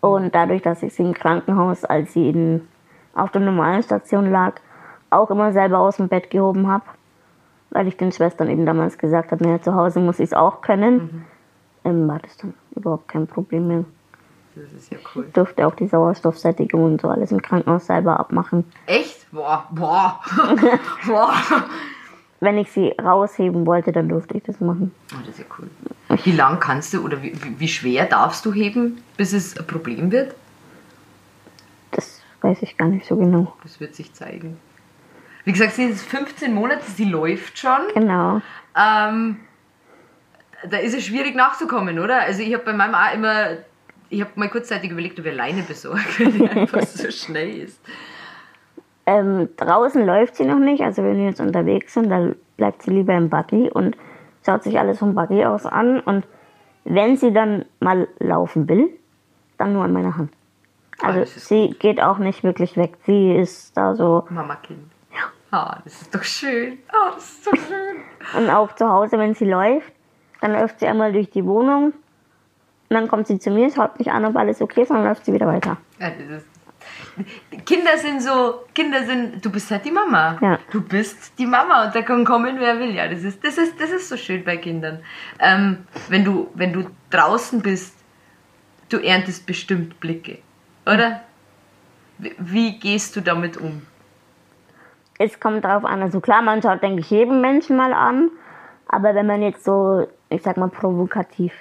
[0.00, 2.62] Und dadurch, dass ich sie im Krankenhaus, als sie in,
[3.14, 4.54] auf der normalen Station lag,
[5.10, 6.84] auch immer selber aus dem Bett gehoben habe,
[7.70, 10.60] weil ich den Schwestern eben damals gesagt habe, naja, zu Hause muss ich es auch
[10.60, 11.24] können,
[11.84, 13.84] ähm, war das dann überhaupt kein Problem mehr.
[14.56, 15.24] Das ist ja cool.
[15.26, 18.64] Ich durfte auch die Sauerstoffsättigung und so alles im Krankenhaus selber abmachen.
[18.86, 19.30] Echt?
[19.30, 20.20] Boah, boah,
[21.06, 21.34] boah.
[22.40, 24.92] Wenn ich sie rausheben wollte, dann durfte ich das machen.
[25.12, 25.70] Oh, das ist ja cool.
[26.24, 30.10] Wie lang kannst du oder wie wie schwer darfst du heben, bis es ein Problem
[30.10, 30.34] wird?
[31.92, 33.54] Das weiß ich gar nicht so genau.
[33.62, 34.56] Das wird sich zeigen.
[35.44, 37.80] Wie gesagt, sie ist 15 Monate, sie läuft schon.
[37.94, 38.40] Genau.
[38.76, 39.40] Ähm,
[40.68, 42.22] da ist es schwierig nachzukommen, oder?
[42.22, 43.58] Also ich habe bei meinem auch immer,
[44.10, 47.80] ich habe mal kurzzeitig überlegt, ob ich alleine besorge, weil die einfach so schnell ist.
[49.06, 52.90] Ähm, draußen läuft sie noch nicht, also wenn wir jetzt unterwegs sind, dann bleibt sie
[52.90, 53.96] lieber im Buggy und
[54.44, 56.00] schaut sich alles vom Buggy aus an.
[56.00, 56.26] Und
[56.84, 58.90] wenn sie dann mal laufen will,
[59.58, 60.30] dann nur an meiner Hand.
[61.02, 62.98] Also das ist sie geht auch nicht wirklich weg.
[63.06, 64.26] Sie ist da so.
[64.28, 64.78] Mama-Kind.
[64.80, 64.89] Ja.
[65.50, 66.78] Ah, das ist doch schön.
[66.88, 67.96] Ah, das ist so schön.
[68.36, 69.92] Und auch zu Hause, wenn sie läuft,
[70.40, 71.86] dann läuft sie einmal durch die Wohnung.
[71.86, 75.06] Und dann kommt sie zu mir, schaut mich an, ob alles okay ist, und dann
[75.06, 75.76] läuft sie wieder weiter.
[75.98, 76.46] Ja, das ist
[77.66, 80.38] Kinder sind so, Kinder sind, du bist halt die Mama.
[80.40, 80.58] Ja.
[80.70, 82.94] Du bist die Mama und da kann kommen, wer will.
[82.94, 85.00] Ja, das ist, das ist, das ist so schön bei Kindern.
[85.38, 87.96] Ähm, wenn, du, wenn du draußen bist,
[88.88, 90.38] du erntest bestimmt Blicke,
[90.86, 91.22] oder?
[92.18, 93.82] Wie gehst du damit um?
[95.22, 98.30] Es kommt darauf an, also klar, man schaut, denke ich, jeden Menschen mal an.
[98.88, 101.52] Aber wenn man jetzt so, ich sag mal, provokativ,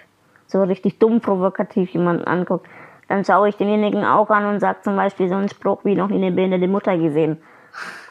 [0.48, 2.68] so richtig dumm provokativ jemanden anguckt,
[3.10, 6.08] dann schaue ich denjenigen auch an und sage zum Beispiel so einen Spruch wie noch
[6.08, 7.42] nie eine behinderte Mutter gesehen.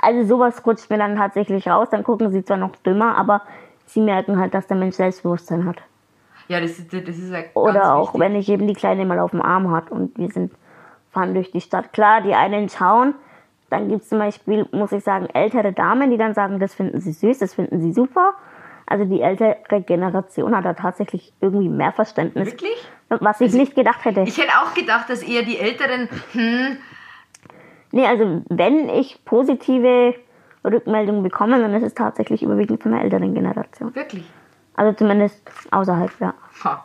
[0.03, 1.89] Also sowas rutscht mir dann tatsächlich raus.
[1.91, 3.41] Dann gucken sie zwar noch dümmer, aber
[3.87, 5.79] sie merken halt, dass der Mensch Selbstbewusstsein hat.
[6.49, 8.21] Ja, das ist, das ist ja Oder auch, wichtig.
[8.21, 10.53] wenn ich eben die Kleine mal auf dem Arm hat und wir sind,
[11.11, 11.95] fahren durch die Stadt.
[11.95, 13.15] Klar, die einen schauen,
[13.71, 17.01] dann gibt es zum Beispiel, muss ich sagen, ältere Damen, die dann sagen, das finden
[17.01, 18.35] sie süß, das finden sie super.
[18.87, 22.47] Also die ältere Generation hat da tatsächlich irgendwie mehr Verständnis.
[22.47, 22.91] Wirklich?
[23.09, 24.23] Was ich nicht gedacht hätte.
[24.23, 26.79] Ich hätte auch gedacht, dass eher die Älteren, hm,
[27.93, 30.15] nee, also wenn ich positive
[30.65, 33.95] Rückmeldungen bekomme, dann ist es tatsächlich überwiegend von der älteren Generation.
[33.95, 34.25] wirklich.
[34.75, 36.35] Also zumindest außerhalb, ja.
[36.65, 36.85] Ha.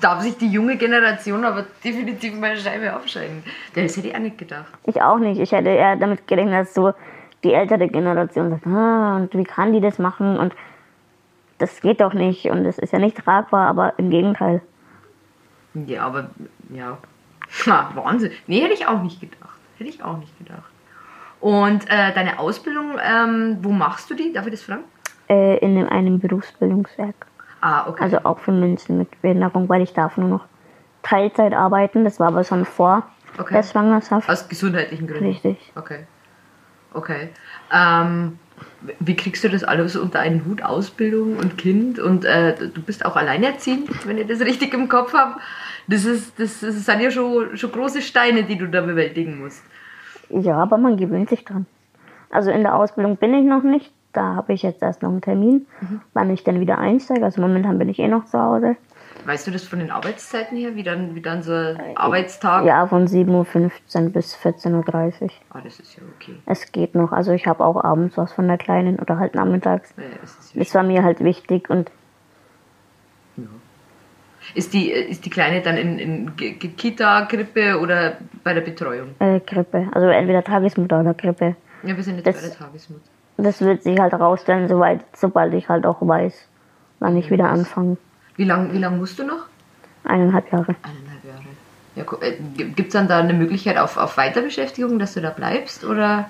[0.00, 3.42] Darf sich die junge Generation aber definitiv mal eine Scheibe aufschneiden.
[3.74, 4.72] Das hätte ich auch nicht gedacht.
[4.86, 5.38] Ich auch nicht.
[5.38, 6.94] Ich hätte eher damit gerechnet, dass so
[7.42, 10.38] die ältere Generation sagt, ah, und wie kann die das machen?
[10.38, 10.54] Und
[11.58, 14.62] das geht doch nicht und es ist ja nicht tragbar, aber im Gegenteil.
[15.74, 16.30] Ja, aber
[16.70, 16.98] ja.
[17.66, 18.32] Ha, Wahnsinn.
[18.46, 19.58] Nee, hätte ich auch nicht gedacht.
[19.76, 20.70] Hätte ich auch nicht gedacht.
[21.40, 24.32] Und äh, deine Ausbildung, ähm, wo machst du die?
[24.32, 24.84] Darf ich das fragen?
[25.28, 27.26] Äh, in einem Berufsbildungswerk.
[27.64, 28.04] Ah, okay.
[28.04, 30.44] Also auch für Menschen mit Behinderung, weil ich darf nur noch
[31.02, 32.04] Teilzeit arbeiten.
[32.04, 33.04] Das war aber schon vor
[33.38, 33.54] Okay.
[33.54, 34.28] der Schwangerschaft.
[34.28, 35.24] Aus gesundheitlichen Gründen.
[35.24, 35.72] Richtig.
[35.74, 36.00] Okay.
[36.92, 37.30] Okay.
[37.72, 38.38] Ähm,
[39.00, 40.62] wie kriegst du das alles unter einen Hut?
[40.62, 45.14] Ausbildung und Kind und äh, du bist auch alleinerziehend, wenn ich das richtig im Kopf
[45.14, 45.40] habe.
[45.88, 49.62] Das, ist, das, das sind ja schon, schon große Steine, die du da bewältigen musst.
[50.28, 51.64] Ja, aber man gewöhnt sich dran.
[52.30, 53.90] Also in der Ausbildung bin ich noch nicht.
[54.14, 55.66] Da habe ich jetzt erst noch einen Termin,
[56.14, 57.24] wann ich dann wieder einsteige.
[57.24, 58.76] Also momentan bin ich eh noch zu Hause.
[59.26, 62.64] Weißt du das von den Arbeitszeiten her, wie dann, wie dann so ein Arbeitstag?
[62.64, 65.28] Ja, von 7.15 Uhr bis 14.30 Uhr.
[65.50, 66.36] Ah, das ist ja okay.
[66.46, 67.10] Es geht noch.
[67.12, 69.92] Also ich habe auch abends was von der Kleinen oder halt nachmittags.
[69.96, 71.90] Ja, das ja Das war mir halt wichtig und
[74.54, 76.36] ist, die, ist die Kleine dann in, in
[76.76, 79.08] Kita, Krippe oder bei der Betreuung?
[79.18, 79.88] äh, Grippe.
[79.92, 81.56] Also entweder Tagesmutter oder Grippe.
[81.82, 83.08] Ja, wir sind jetzt Das- bei der Tagesmutter.
[83.36, 86.48] Das wird sich halt herausstellen, soweit, sobald ich halt auch weiß,
[87.00, 87.96] wann ich wieder anfange.
[88.36, 89.46] Wie lange wie lang musst du noch?
[90.04, 90.74] Eineinhalb Jahre.
[90.82, 91.44] Eineinhalb Jahre.
[91.96, 95.84] Ja, äh, Gibt es dann da eine Möglichkeit auf, auf Weiterbeschäftigung, dass du da bleibst?
[95.84, 96.26] Oder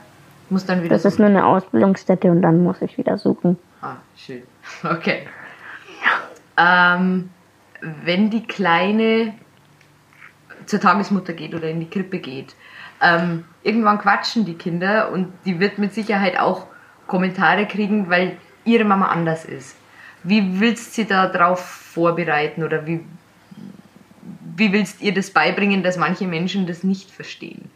[0.50, 1.32] musst dann wieder Das ist suchen?
[1.32, 3.58] nur eine Ausbildungsstätte und dann muss ich wieder suchen.
[3.82, 4.42] Ah, schön.
[4.82, 5.26] Okay.
[6.56, 7.30] Ähm,
[8.04, 9.34] wenn die Kleine
[10.66, 12.54] zur Tagesmutter geht oder in die Krippe geht,
[13.02, 16.66] ähm, irgendwann quatschen die Kinder und die wird mit Sicherheit auch
[17.06, 19.76] Kommentare kriegen, weil ihre Mama anders ist.
[20.22, 23.04] Wie willst du sie da drauf vorbereiten oder wie,
[24.56, 27.70] wie willst ihr das beibringen, dass manche Menschen das nicht verstehen?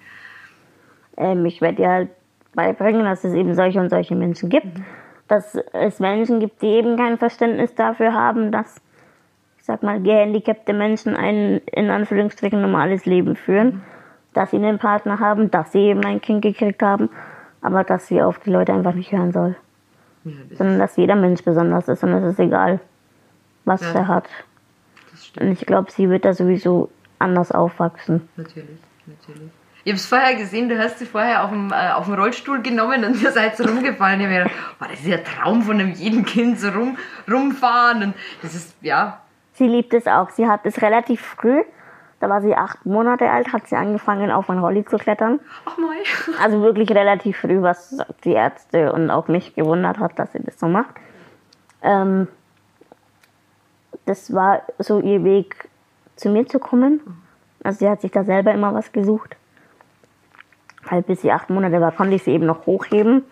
[1.17, 2.09] Ähm, ich werde dir halt
[2.55, 4.81] beibringen, dass es eben solche und solche Menschen gibt.
[5.27, 8.81] Dass es Menschen gibt, die eben kein Verständnis dafür haben, dass,
[9.59, 13.83] ich sag mal, gehandicapte Menschen ein in Anführungsstrichen normales Leben führen.
[14.33, 17.11] Dass sie einen Partner haben, dass sie eben ein Kind gekriegt haben,
[17.63, 19.57] aber dass sie auf die Leute einfach nicht hören soll.
[20.25, 22.81] Ja, das, Sondern dass jeder Mensch besonders ist und es ist egal,
[23.65, 24.01] was Ja.
[24.01, 24.29] er hat.
[25.11, 25.47] das stimmt.
[25.47, 28.29] Und ich glaube, sie wird da sowieso anders aufwachsen.
[28.37, 29.51] Natürlich, natürlich.
[29.85, 32.61] Ich habe es vorher gesehen, du hast sie vorher auf dem, äh, auf dem Rollstuhl
[32.63, 34.21] genommen und ihr seid so rumgefallen.
[34.21, 36.99] Ich habe mir gedacht, oh, das ist ja Traum von einem jeden Kind, so rum,
[37.31, 38.03] rumfahren.
[38.03, 39.21] Und das ist, ja,
[39.55, 40.31] Sie liebt es auch.
[40.31, 41.63] Sie hat es relativ früh,
[42.21, 45.41] da war sie acht Monate alt, hat sie angefangen, auf ein Rolli zu klettern.
[45.65, 45.97] ach mal.
[46.43, 50.59] Also wirklich relativ früh, was die Ärzte und auch mich gewundert hat, dass sie das
[50.59, 50.95] so macht.
[51.83, 52.29] Ähm,
[54.07, 55.69] das war so ihr Weg,
[56.17, 57.01] zu mir zu kommen.
[57.63, 59.37] Also sie hat sich da selber immer was gesucht.
[60.91, 63.25] Halt bis sie acht Monate war, konnte ich sie eben noch hochheben.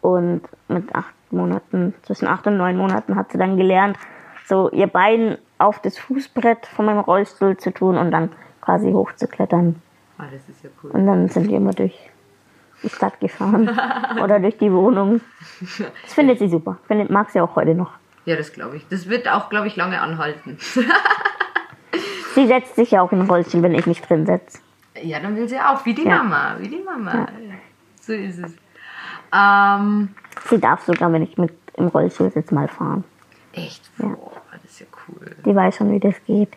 [0.00, 3.98] Und mit acht Monaten, zwischen acht und neun Monaten hat sie dann gelernt,
[4.46, 8.30] so ihr Bein auf das Fußbrett von meinem Rollstuhl zu tun und dann
[8.60, 9.80] quasi hochzuklettern.
[10.18, 10.90] Ah, das ist ja cool.
[10.92, 11.98] Und dann sind wir immer durch
[12.82, 13.70] die Stadt gefahren
[14.22, 15.20] oder durch die Wohnung.
[16.04, 16.78] Das findet sie super.
[16.86, 17.92] Findet, mag sie auch heute noch.
[18.24, 18.86] Ja, das glaube ich.
[18.88, 20.58] Das wird auch, glaube ich, lange anhalten.
[22.34, 24.58] Sie setzt sich ja auch in den Rollstuhl, wenn ich mich drin setze.
[25.02, 26.18] ja, dann will sie auch, wie die Ja.
[26.22, 27.26] Mama, wie die Mama.
[28.00, 28.54] So ist es.
[29.34, 30.10] Ähm,
[30.44, 33.04] Sie darf sogar, wenn ich mit im Rollstuhl sitze, mal fahren.
[33.56, 33.82] Echt?
[33.98, 35.34] Boah, das ist ja cool.
[35.44, 36.50] Die weiß schon, wie das geht.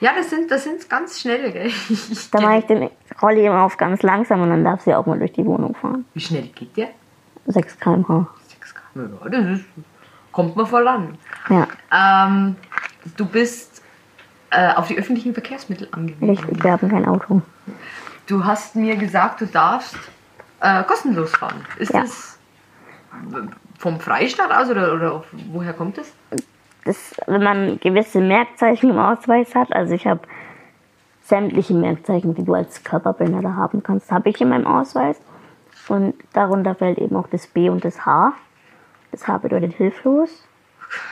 [0.00, 1.70] Ja, das sind, das sind ganz schnell, gell?
[2.32, 2.90] Da mache ich den
[3.22, 6.04] Rolli immer auf ganz langsam und dann darf sie auch mal durch die Wohnung fahren.
[6.14, 6.88] Wie schnell geht der?
[7.46, 8.26] 6 km/h.
[8.48, 9.00] 6 km.
[9.24, 9.64] Ja, das ist,
[10.32, 11.18] kommt man voran.
[11.48, 12.56] Ja, Ähm,
[13.16, 13.82] du bist
[14.50, 16.28] äh, auf die öffentlichen Verkehrsmittel angewiesen.
[16.28, 16.62] richtig.
[16.62, 17.40] Wir haben kein Auto.
[18.26, 19.96] Du hast mir gesagt, du darfst
[20.60, 21.64] äh, kostenlos fahren.
[21.78, 22.02] Ist Ja.
[22.02, 22.38] das
[23.80, 26.12] vom Freistaat aus oder, oder woher kommt das?
[26.84, 30.20] das, wenn man gewisse Merkzeichen im Ausweis hat, also ich habe
[31.22, 35.20] sämtliche Merkzeichen, die du als Körperbehinderter haben kannst, habe ich in meinem Ausweis.
[35.88, 38.32] Und darunter fällt eben auch das B und das H.
[39.12, 40.46] Das H bedeutet hilflos.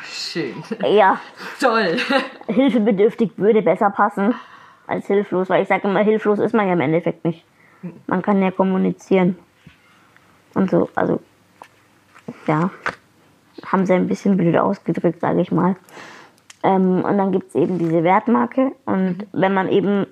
[0.04, 0.62] Schön.
[0.88, 1.20] Ja,
[1.60, 1.96] Toll.
[2.48, 4.34] hilfebedürftig würde besser passen
[4.86, 7.44] als hilflos, weil ich sage immer, hilflos ist man ja im Endeffekt nicht.
[8.06, 9.38] Man kann ja kommunizieren.
[10.54, 11.20] Und so, also,
[12.46, 12.70] ja,
[13.66, 15.76] haben sie ein bisschen blöd ausgedrückt, sage ich mal.
[16.62, 18.72] Ähm, und dann gibt es eben diese Wertmarke.
[18.84, 20.06] Und wenn man eben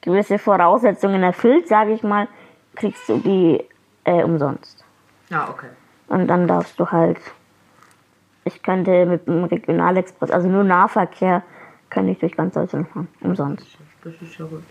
[0.00, 2.28] gewisse Voraussetzungen erfüllt, sage ich mal,
[2.74, 3.64] kriegst du die
[4.04, 4.84] äh, umsonst.
[5.28, 5.68] Ja, okay.
[6.08, 7.18] Und dann darfst du halt,
[8.44, 11.42] ich könnte mit dem Regionalexpress, also nur Nahverkehr,
[11.90, 13.66] könnte ich durch ganz Deutschland fahren, umsonst.
[14.02, 14.62] Das ist ja gut.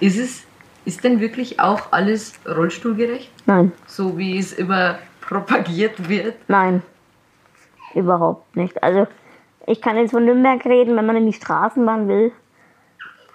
[0.00, 0.46] Ist es,
[0.84, 3.30] ist denn wirklich auch alles rollstuhlgerecht?
[3.46, 6.36] Nein, So wie es immer propagiert wird?
[6.48, 6.82] nein.
[7.94, 8.82] Überhaupt nicht.
[8.82, 9.06] Also
[9.66, 12.32] ich kann jetzt von Nürnberg reden, wenn man in die Straßenbahn will,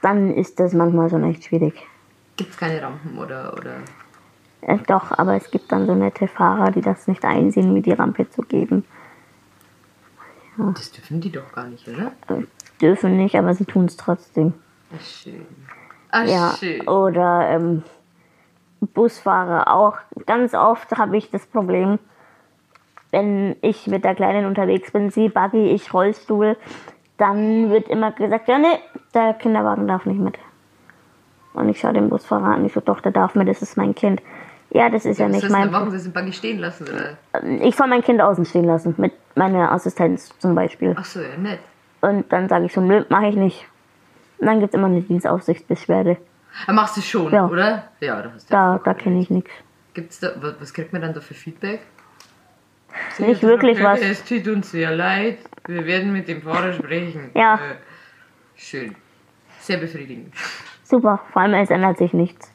[0.02, 1.76] dann ist das manchmal schon echt schwierig.
[2.38, 3.76] Gibt es keine Rampen oder, oder.
[4.62, 7.92] Äh, doch, aber es gibt dann so nette Fahrer, die das nicht einsehen, mir die
[7.94, 8.84] Rampe zu geben.
[10.58, 12.12] Das dürfen die doch gar nicht, oder?
[12.30, 12.46] Äh,
[12.82, 14.54] dürfen nicht, aber sie tun es trotzdem.
[14.96, 15.46] Ach, schön.
[16.10, 16.88] Ach, Ja, schön.
[16.88, 17.84] oder ähm,
[18.82, 19.98] Busfahrer auch.
[20.26, 22.00] Ganz oft habe ich das Problem,
[23.12, 26.58] wenn ich mit der Kleinen unterwegs bin, sie Buggy, ich Rollstuhl,
[27.18, 28.80] dann wird immer gesagt, ja nee,
[29.14, 30.38] der Kinderwagen darf nicht mit.
[31.54, 33.96] Und ich schaue den Busfahrer an, ich so, doch, der darf mit, das ist mein
[33.96, 34.22] Kind.
[34.70, 37.18] Ja, das ist ja, Was nicht mein dann machen sie im Buggy stehen lassen, oder?
[37.64, 40.96] Ich soll mein Kind außen stehen lassen, mit meiner Assistenz zum Beispiel.
[40.98, 41.60] Ach so, ja, nett.
[42.02, 43.66] Und dann sage ich so, nö, mache ich nicht.
[44.40, 46.18] Und dann gibt es immer eine Dienstaufsichtsbeschwerde.
[46.66, 47.46] Aber machst du schon, Ja.
[47.48, 47.90] oder?
[48.00, 49.52] Ja, da hast du Da, da kenne ich nichts.
[49.94, 51.82] Gibt's da, was, kriegt man dann da für Feedback?
[53.20, 54.00] Nicht wirklich was.
[54.02, 55.38] Es tut uns sehr leid.
[55.68, 57.32] Wir werden mit dem Fahrer sprechen.
[57.36, 57.56] Ja.
[57.56, 57.60] Äh,
[58.56, 58.96] schön.
[59.60, 60.34] Sehr befriedigend.
[60.84, 62.52] Super, vor allem es ändert sich nichts.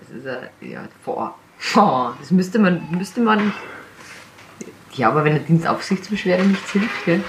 [0.00, 1.38] Das ist ja, ja, vor.
[1.76, 3.52] Oh, das müsste man, müsste man.
[4.94, 7.24] Ja, aber wenn eine Dienstaufsichtsbeschwerde nichts hilft, gell?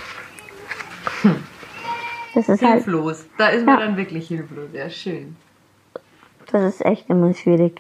[2.34, 3.26] Das ist halt, Hilflos.
[3.38, 3.86] Da ist man Ja.
[3.86, 4.70] dann wirklich hilflos.
[4.74, 5.36] Ja, schön.
[6.52, 7.80] Das ist echt immer schwierig.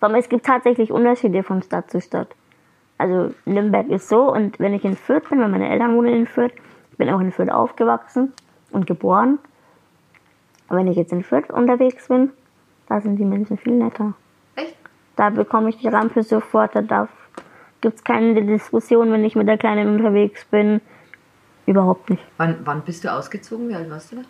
[0.00, 2.28] Aber es gibt tatsächlich Unterschiede von Stadt zu Stadt.
[2.98, 6.26] Also Nürnberg ist so und wenn ich in Fürth bin, weil meine Eltern wohnen in
[6.26, 6.52] Fürth,
[6.92, 8.32] ich bin auch in Fürth aufgewachsen
[8.70, 9.38] und geboren.
[10.68, 12.30] Aber wenn ich jetzt in Fürth unterwegs bin,
[12.88, 14.14] da sind die Menschen viel netter.
[14.54, 14.76] Echt?
[15.16, 17.08] Da bekomme ich die Rampe sofort, da
[17.80, 20.80] gibt es keine Diskussion, wenn ich mit der Kleinen unterwegs bin.
[21.66, 22.22] Überhaupt nicht.
[22.36, 23.68] Wann, wann bist du ausgezogen?
[23.68, 24.22] Wie alt warst du da?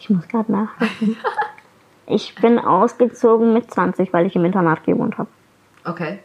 [0.00, 1.16] Ich muss gerade nachdenken.
[2.06, 5.28] ich bin ausgezogen mit 20, weil ich im Internat gewohnt habe.
[5.84, 6.18] Okay.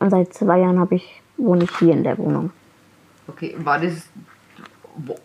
[0.00, 2.50] Und seit zwei Jahren habe ich, wohne ich hier in der Wohnung.
[3.28, 4.08] Okay, war das.
[4.96, 5.16] Wo,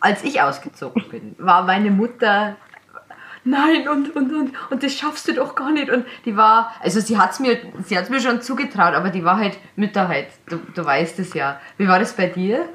[0.00, 2.56] als ich ausgezogen bin, war meine Mutter.
[3.42, 5.90] Nein, und, und, und, und das schaffst du doch gar nicht.
[5.90, 9.24] Und die war, also sie hat es mir, sie hat's mir schon zugetraut, aber die
[9.24, 10.28] war halt Mütter halt.
[10.46, 11.58] Du, du weißt es ja.
[11.78, 12.68] Wie war das bei dir?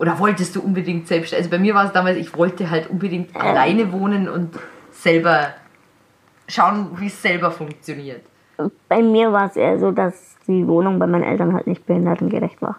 [0.00, 1.34] Oder wolltest du unbedingt selbst?
[1.34, 4.58] Also bei mir war es damals, ich wollte halt unbedingt alleine wohnen und
[4.90, 5.48] selber
[6.48, 8.22] schauen, wie es selber funktioniert.
[8.88, 12.62] Bei mir war es eher so, dass die Wohnung bei meinen Eltern halt nicht behindertengerecht
[12.62, 12.78] war.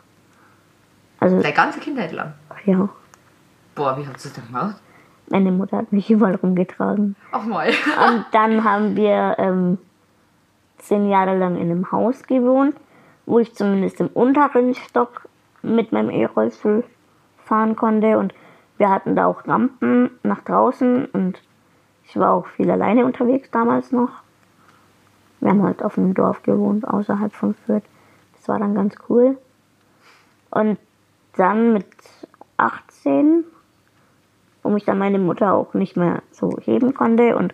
[1.20, 2.34] Also, Deine ganze Kindheit lang.
[2.66, 2.90] ja,
[3.76, 4.78] Boah, wie hast du das denn gemacht?
[5.30, 7.16] meine Mutter hat mich überall rumgetragen.
[7.32, 7.68] Ach mal.
[8.08, 9.78] Und dann haben wir ähm,
[10.80, 12.76] zehn Jahre lang in einem Haus gewohnt,
[13.28, 15.28] wo ich zumindest im unteren Stock
[15.62, 16.84] mit meinem E-Rollstuhl
[17.52, 18.18] fahren konnte.
[18.18, 18.34] Und
[18.78, 21.42] wir hatten da auch Rampen nach draußen und
[22.06, 24.10] ich war auch viel alleine unterwegs damals noch.
[25.42, 27.84] Wir haben halt auf einem Dorf gewohnt, außerhalb von Fürth.
[28.38, 29.38] Das war dann ganz cool.
[30.50, 30.78] Und
[31.36, 31.88] dann mit
[32.58, 33.44] 18
[34.64, 37.54] wo mich dann meine Mutter auch nicht mehr so heben konnte und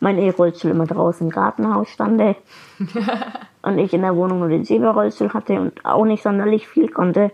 [0.00, 2.36] mein E-Rollstuhl immer draußen im Gartenhaus stande
[3.62, 7.30] und ich in der Wohnung nur den Schieberollstuhl hatte und auch nicht sonderlich viel konnte,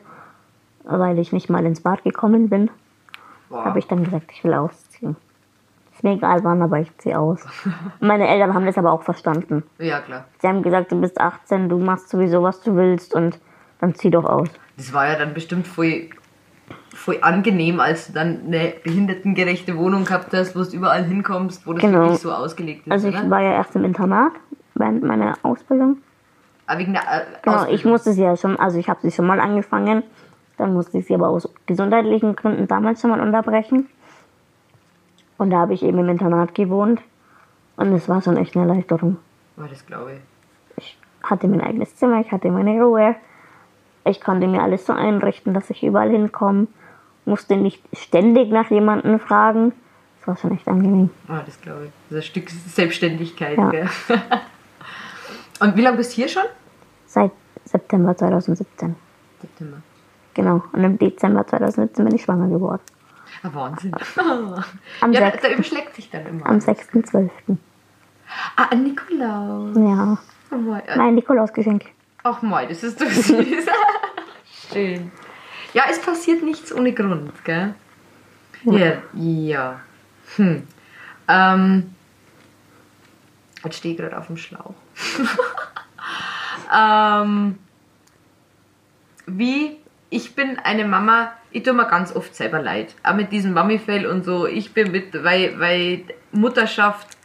[0.84, 2.70] weil ich nicht mal ins Bad gekommen bin,
[3.50, 5.16] habe ich dann gesagt, ich will ausziehen.
[5.92, 7.44] Ist mir egal wann, aber ich ziehe aus.
[8.00, 9.62] Meine Eltern haben das aber auch verstanden.
[9.78, 10.24] Ja, klar.
[10.40, 13.38] Sie haben gesagt, du bist 18, du machst sowieso, was du willst und
[13.80, 14.48] dann zieh doch aus.
[14.76, 16.08] Das war ja dann bestimmt voll,
[16.92, 21.74] voll angenehm, als du dann eine behindertengerechte Wohnung gehabt hast, wo du überall hinkommst, wo
[21.74, 22.00] das Genau.
[22.02, 23.30] wirklich so ausgelegt ist, Also ich oder?
[23.30, 24.32] war ja erst im Internat
[24.74, 25.98] während meiner Ausbildung.
[26.66, 27.74] Aber wegen der äh, Genau, Ausbildung.
[27.78, 30.02] ich musste sie ja schon, also ich habe sie schon mal angefangen,
[30.56, 33.88] dann musste ich sie aber aus gesundheitlichen Gründen damals schon mal unterbrechen.
[35.38, 37.00] Und da habe ich eben im Internat gewohnt
[37.76, 39.16] und es war schon echt eine Erleichterung.
[39.56, 40.20] War das, glaube ich.
[40.84, 43.16] Ich hatte mein eigenes Zimmer, ich hatte meine Ruhe,
[44.04, 46.66] ich konnte mir alles so einrichten, dass ich überall hinkomme,
[47.24, 49.72] musste nicht ständig nach jemandem fragen.
[50.18, 51.10] Das war schon echt angenehm.
[51.28, 51.90] Ah, das glaube ich.
[52.10, 53.70] Das ist ein Stück Selbstständigkeit, Ja.
[53.70, 53.88] gell?
[55.60, 56.42] Und wie lange bist du hier schon?
[57.06, 57.30] Seit
[57.64, 58.94] September 2017.
[59.40, 59.78] September.
[60.34, 62.82] Genau, und im Dezember 2017 bin ich schwanger geworden.
[63.42, 63.94] Ah, Wahnsinn.
[65.00, 66.46] Am, ja, da, sech- da überschlägt sich dann immer.
[66.46, 66.66] am alles.
[66.66, 67.30] 6.12.
[68.56, 69.76] Ah, ein Nikolaus.
[69.76, 70.18] Ja,
[70.50, 71.84] Oh, mein, äh, mein Nikolausgeschenk.
[72.22, 73.66] Ach mal, das ist doch süß.
[74.72, 75.10] Schön.
[75.72, 77.74] Ja, es passiert nichts ohne Grund, gell?
[78.64, 78.92] Ja.
[79.14, 79.80] Ja.
[80.36, 80.62] Hm.
[81.28, 81.94] Ähm,
[83.64, 84.74] jetzt stehe ich gerade auf dem Schlauch.
[86.74, 87.58] ähm,
[89.26, 89.78] wie,
[90.14, 92.94] ich bin eine Mama, ich tue mir ganz oft selber leid.
[93.02, 94.46] Auch mit diesem Mami-Fell und so.
[94.46, 97.16] Ich bin mit, weil, weil Mutterschaft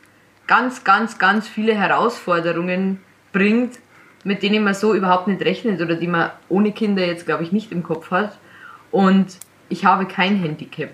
[0.47, 2.99] ganz, ganz, ganz viele Herausforderungen
[3.32, 3.78] bringt,
[4.23, 7.52] mit denen man so überhaupt nicht rechnet oder die man ohne Kinder jetzt, glaube ich,
[7.52, 8.39] nicht im Kopf hat.
[8.89, 9.38] Und
[9.69, 10.89] ich habe kein Handicap.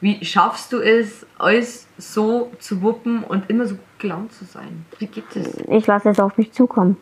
[0.00, 4.86] Wie schaffst du es, alles so zu wuppen und immer so gelaunt zu sein?
[4.98, 5.54] Wie geht es?
[5.68, 6.96] Ich lasse es auf mich zukommen.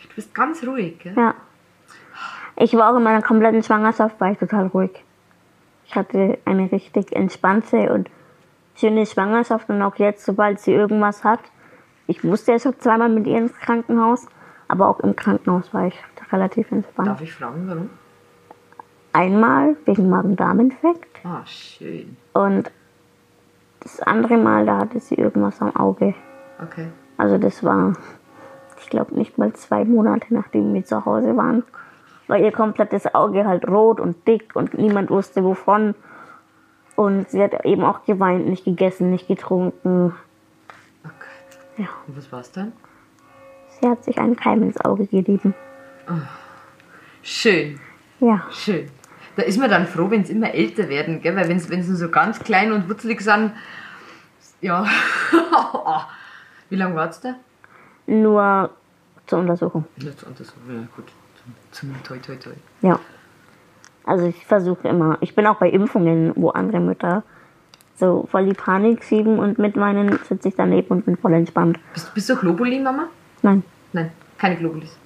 [0.00, 1.14] Du bist ganz ruhig, gell?
[1.16, 1.34] Ja.
[2.56, 5.04] Ich war auch in meiner kompletten Schwangerschaft war ich total ruhig.
[5.86, 8.10] Ich hatte eine richtig entspannte und
[8.74, 11.40] schöne Schwangerschaft und auch jetzt, sobald sie irgendwas hat.
[12.06, 14.26] Ich musste ja schon zweimal mit ihr ins Krankenhaus,
[14.68, 15.98] aber auch im Krankenhaus war ich
[16.32, 17.08] relativ entspannt.
[17.08, 17.90] Darf ich fragen, warum?
[19.12, 22.16] Einmal wegen Magen-Darm-Infekt Ah, schön.
[22.34, 22.70] und
[23.80, 26.14] das andere Mal, da hatte sie irgendwas am Auge.
[26.62, 26.88] Okay.
[27.16, 27.94] Also das war,
[28.80, 31.62] ich glaube, nicht mal zwei Monate, nachdem wir zu Hause waren.
[32.28, 35.94] War ihr komplettes Auge halt rot und dick und niemand wusste wovon.
[36.96, 40.14] Und sie hat eben auch geweint, nicht gegessen, nicht getrunken.
[41.04, 41.58] Oh Gott.
[41.78, 42.72] Ja, Und was war's dann?
[43.80, 45.54] sie hat sich einen Keim ins Auge gegeben.
[47.22, 47.78] Schön,
[48.20, 48.90] Ja, schön.
[49.36, 51.36] Da ist man dann froh, wenn es immer älter werden, gell?
[51.36, 53.52] Weil wenn sie so ganz klein und wutzelig sind,
[54.62, 54.86] ja.
[56.70, 57.34] Wie lange war's da?
[58.06, 58.70] nur
[59.26, 59.84] zur Untersuchung.
[59.96, 61.06] Nicht zur Untersuchung, ja gut.
[61.70, 62.52] Zum, Toi Toi Toi.
[62.82, 62.98] Ja.
[64.04, 67.24] Also ich versuche immer, ich bin auch bei Impfungen, wo andere Mütter
[67.96, 71.78] so voll die Panik schieben und mit meinen sitze ich daneben und bin voll entspannt.
[71.94, 73.08] Bist, bist du Globuli, Mama?
[73.42, 74.96] Nein, Nein, keine Globulis.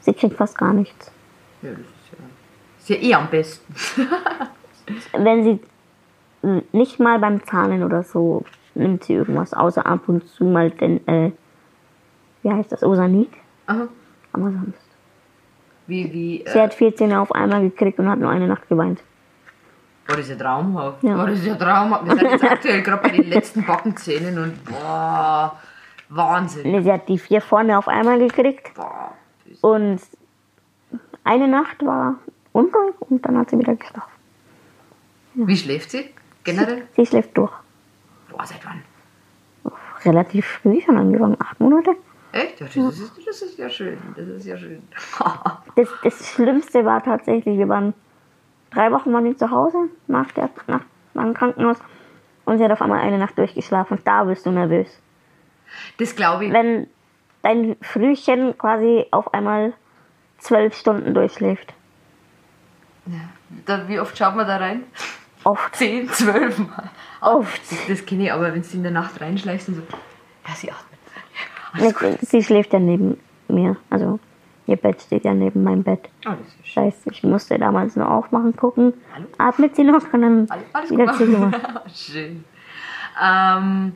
[0.00, 1.10] sie kriegt fast gar nichts.
[1.62, 1.88] Ja, das ist
[2.88, 3.74] ja, ist ja eh am besten.
[5.16, 5.60] wenn sie
[6.72, 11.06] nicht mal beim Zahnen oder so nimmt sie irgendwas, außer ab und zu mal den,
[11.06, 11.30] äh,
[12.42, 13.30] wie heißt das, Osanit.
[13.66, 13.88] Aha.
[14.32, 14.81] Aber sonst.
[15.92, 18.66] Wie, wie, Sie äh, hat vier Zähne auf einmal gekriegt und hat nur eine Nacht
[18.66, 19.02] geweint.
[20.06, 21.02] war das ja traumhaft.
[21.02, 21.18] Ja.
[21.18, 22.06] War das ja traumhaft.
[22.06, 25.58] Wir sind jetzt aktuell gerade bei den letzten Backenzähnen und boah,
[26.08, 26.70] Wahnsinn.
[26.70, 29.12] Nee, sie hat die vier vorne auf einmal gekriegt Boah.
[29.60, 30.00] und
[31.24, 32.14] eine Nacht war
[32.52, 34.10] unruhig und dann hat sie wieder geschlafen.
[35.34, 36.08] Wie schläft sie?
[36.42, 36.88] Generell?
[36.96, 37.52] Sie schläft durch.
[38.30, 38.82] Boah, seit wann?
[40.06, 41.96] Relativ früh, schon angefangen, acht Monate.
[42.32, 42.60] Echt?
[42.60, 43.98] Ja, das, ist, das ist ja schön.
[44.16, 44.82] Das ist ja schön.
[45.74, 47.94] Das, das Schlimmste war tatsächlich, wir waren
[48.70, 50.82] drei Wochen waren wir zu Hause nach, der, nach,
[51.14, 51.78] dem Krankenhaus
[52.44, 53.98] und sie hat auf einmal eine Nacht durchgeschlafen.
[54.04, 55.00] Da bist du nervös.
[55.98, 56.52] Das glaube ich.
[56.52, 56.88] Wenn
[57.42, 59.72] dein Frühchen quasi auf einmal
[60.38, 61.72] zwölf Stunden durchschläft.
[63.64, 64.84] Da, wie oft schaut man da rein?
[65.44, 65.74] Oft.
[65.74, 66.90] Zehn, zwölf Mal.
[67.20, 67.60] Oft.
[67.70, 69.82] Das, das kenne ich, aber wenn du in der Nacht reinschleichst und so,
[70.46, 70.91] ja, sie atmet.
[71.78, 73.76] Nicht- Sie schläft ja neben mir.
[73.90, 74.18] Also
[74.66, 76.08] ihr Bett steht ja neben meinem Bett.
[76.26, 76.82] Oh, das ist Das schön.
[76.84, 78.94] heißt, ich musste damals nur aufmachen, gucken.
[79.14, 79.26] Hallo?
[79.38, 81.14] Atmet sie noch und dann Alles, alles wieder gut.
[81.16, 81.60] zugemacht.
[81.94, 82.44] Schön.
[83.22, 83.92] Ähm,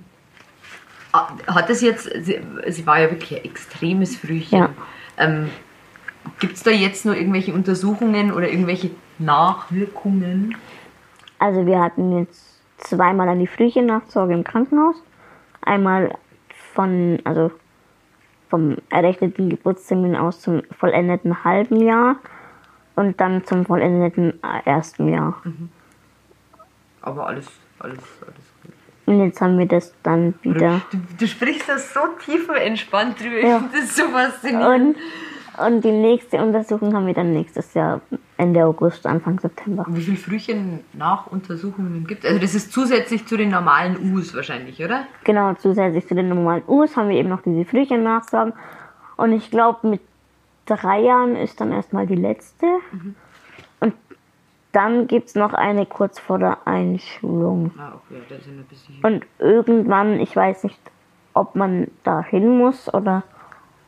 [1.12, 4.58] ah, hat das jetzt, sie, sie war ja wirklich ein extremes Frühchen.
[4.58, 4.68] Ja.
[5.16, 5.48] Ähm,
[6.40, 10.56] Gibt es da jetzt nur irgendwelche Untersuchungen oder irgendwelche Nachwirkungen?
[11.38, 14.96] Also wir hatten jetzt zweimal an die Frühchen-Nachsorge im Krankenhaus.
[15.62, 16.16] Einmal
[16.74, 17.50] von, also
[18.48, 22.16] vom errechneten Geburtstermin aus zum vollendeten halben Jahr
[22.94, 25.42] und dann zum vollendeten äh, ersten Jahr.
[27.02, 27.46] Aber alles,
[27.78, 28.72] alles, alles gut.
[29.06, 30.82] Und jetzt haben wir das dann wieder.
[30.90, 33.38] Du, du sprichst da so tiefenentspannt drüber.
[33.38, 33.56] Ja.
[33.56, 34.96] Ich finde das so faszinierend.
[34.96, 35.02] Und,
[35.58, 38.00] und die nächste Untersuchung haben wir dann nächstes Jahr,
[38.36, 39.84] Ende August, Anfang September.
[39.88, 42.30] Wie viele Frühchen Nachuntersuchungen gibt es?
[42.30, 45.04] Also das ist zusätzlich zu den normalen U's wahrscheinlich, oder?
[45.24, 48.52] Genau, zusätzlich zu den normalen U's haben wir eben noch diese Frühchen-Nachsorgen.
[49.16, 50.00] Und ich glaube, mit
[50.66, 52.66] drei Jahren ist dann erstmal die letzte.
[53.80, 53.94] Und
[54.72, 57.72] dann gibt es noch eine kurz vor der Einschulung.
[57.78, 58.96] Ah, okay, da sind ein bisschen.
[59.02, 60.78] Und irgendwann, ich weiß nicht,
[61.32, 63.22] ob man da hin muss oder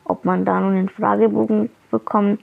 [0.09, 2.41] ob man da nun einen Fragebogen bekommt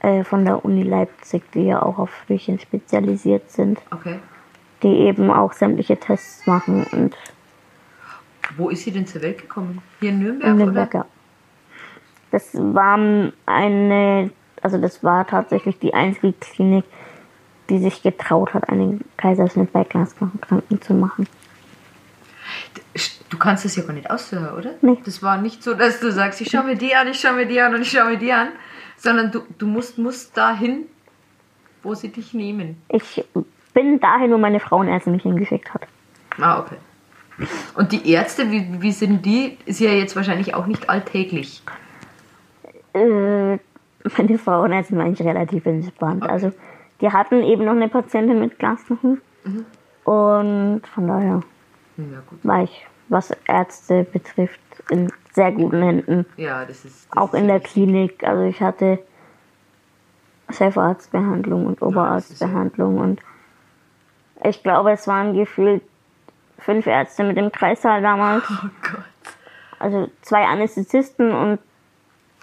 [0.00, 4.18] äh, von der Uni Leipzig, die ja auch auf Frühchen spezialisiert sind, Okay.
[4.82, 7.14] die eben auch sämtliche Tests machen und
[8.56, 9.82] Wo ist sie denn zur Welt gekommen?
[10.00, 10.64] Hier in Nürnberg, in oder?
[10.64, 11.06] Nürnberg, ja.
[12.30, 12.98] Das war
[13.46, 16.84] eine, also das war tatsächlich die einzige Klinik,
[17.70, 21.26] die sich getraut hat, einen Kaiserschnitt bei Glaskranken zu machen.
[23.30, 24.70] Du kannst das ja gar nicht aussuchen, oder?
[24.82, 24.98] Nee.
[25.04, 27.46] Das war nicht so, dass du sagst, ich schaue mir die an, ich schaue mir
[27.46, 28.48] die an und ich schaue mir die an.
[28.96, 30.84] Sondern du, du musst, musst dahin,
[31.82, 32.80] wo sie dich nehmen.
[32.88, 33.24] Ich
[33.72, 35.82] bin dahin, wo meine Frauenärztin mich hingeschickt hat.
[36.40, 36.76] Ah, okay.
[37.74, 39.58] Und die Ärzte, wie, wie sind die?
[39.66, 41.62] Ist ja jetzt wahrscheinlich auch nicht alltäglich.
[42.92, 43.58] Äh,
[44.16, 46.22] meine Frauenärztin war eigentlich relativ entspannt.
[46.22, 46.52] Also
[47.00, 49.20] die hatten eben noch eine Patientin mit Glasknochen.
[50.04, 51.42] Und von daher
[51.96, 52.04] Ja,
[52.42, 56.26] war ich was Ärzte betrifft, in sehr guten Händen.
[56.36, 57.08] Ja, das ist.
[57.10, 58.24] Das Auch in der Klinik.
[58.24, 58.98] Also ich hatte
[60.50, 63.20] Chefarztbehandlung und Oberarztbehandlung und
[64.42, 65.82] ich glaube, es waren gefühlt
[66.58, 68.44] fünf Ärzte mit dem Kreissaal damals.
[68.50, 69.04] Oh Gott.
[69.78, 71.58] Also zwei Anästhesisten und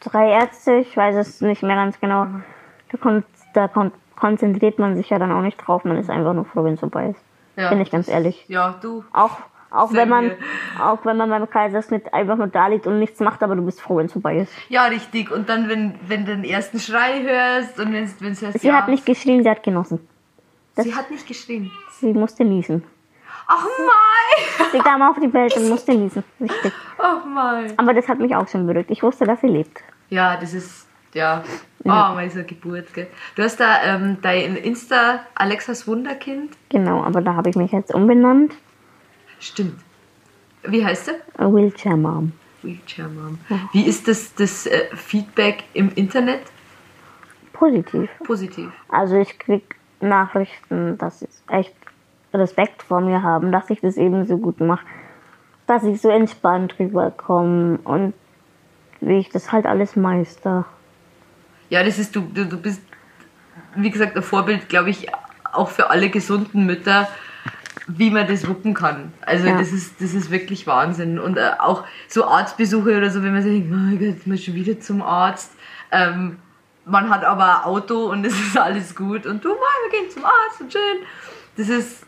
[0.04, 0.76] drei Ärzte.
[0.76, 2.28] Ich weiß es nicht mehr ganz genau.
[2.92, 5.84] Da, kon da kon konzentriert man sich ja dann auch nicht drauf.
[5.84, 7.24] Man ist einfach nur froh, wenn es vorbei ist.
[7.56, 8.46] Ja, Bin ich ganz ehrlich.
[8.48, 9.04] Ja, du.
[9.12, 9.40] Auch,
[9.72, 10.32] auch wenn man,
[10.80, 13.82] auch wenn man beim Kaiserschnitt einfach nur da liegt und nichts macht, aber du bist
[13.82, 14.52] froh, wenn es vorbei ist.
[14.68, 15.32] Ja, richtig.
[15.32, 18.74] Und dann, wenn, wenn du den ersten Schrei hörst und wenn es hörst, Sie ja,
[18.74, 20.06] hat nicht geschrien, sie hat genossen.
[20.76, 21.72] Sie hat nicht geschrien.
[22.00, 22.84] Sie musste niesen.
[23.48, 24.70] Ach mein!
[24.72, 26.24] Sie kam auf die Welt und musste niesen.
[26.40, 26.74] Richtig.
[26.98, 27.78] Ach mein!
[27.78, 28.90] Aber das hat mich auch schon berührt.
[28.90, 29.82] Ich wusste, dass sie lebt.
[30.10, 31.44] Ja, das ist, ja.
[31.84, 33.08] Oh, meine Geburt, gell.
[33.36, 36.56] Du hast da ähm, dein Insta Alexas Wunderkind.
[36.70, 38.54] Genau, aber da habe ich mich jetzt umbenannt.
[39.42, 39.80] Stimmt.
[40.64, 41.16] Wie heißt er?
[41.44, 42.32] A Wheelchair Mom.
[42.62, 43.40] Wheelchair Mom.
[43.74, 46.44] Wie ist das, das äh, Feedback im Internet?
[47.52, 48.10] Positiv.
[48.24, 48.72] Positiv.
[48.88, 51.74] Also ich krieg Nachrichten, dass sie echt
[52.34, 54.86] Respekt vor mir haben, dass ich das eben so gut mache.
[55.66, 58.14] Dass ich so entspannt rüberkomme und
[59.00, 60.66] wie ich das halt alles meister.
[61.70, 62.82] Ja, das ist, du, du, du bist,
[63.76, 65.08] wie gesagt, ein Vorbild, glaube ich,
[65.52, 67.08] auch für alle gesunden Mütter,
[67.88, 69.12] wie man das wuppen kann.
[69.22, 69.58] Also Ja.
[69.58, 71.20] das, ist, das ist wirklich Wahnsinn.
[71.20, 74.38] Und äh, auch so Arztbesuche oder so, wenn man sich denkt, mein Gott, jetzt muss
[74.38, 75.52] ich schon wieder zum Arzt.
[75.92, 76.38] Ähm,
[76.86, 79.26] man hat aber ein Auto und es ist alles gut.
[79.26, 79.58] Und du, mal,
[79.90, 80.98] wir gehen zum Arzt und schön.
[81.58, 82.06] Das ist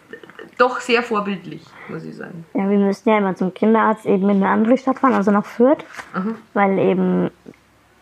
[0.58, 2.46] doch sehr vorbildlich, muss ich sagen.
[2.54, 5.46] Ja, wir müssen ja immer zum Kinderarzt eben in eine andere Stadt fahren, also nach
[5.46, 6.24] Fürth, Aha.
[6.54, 7.30] weil eben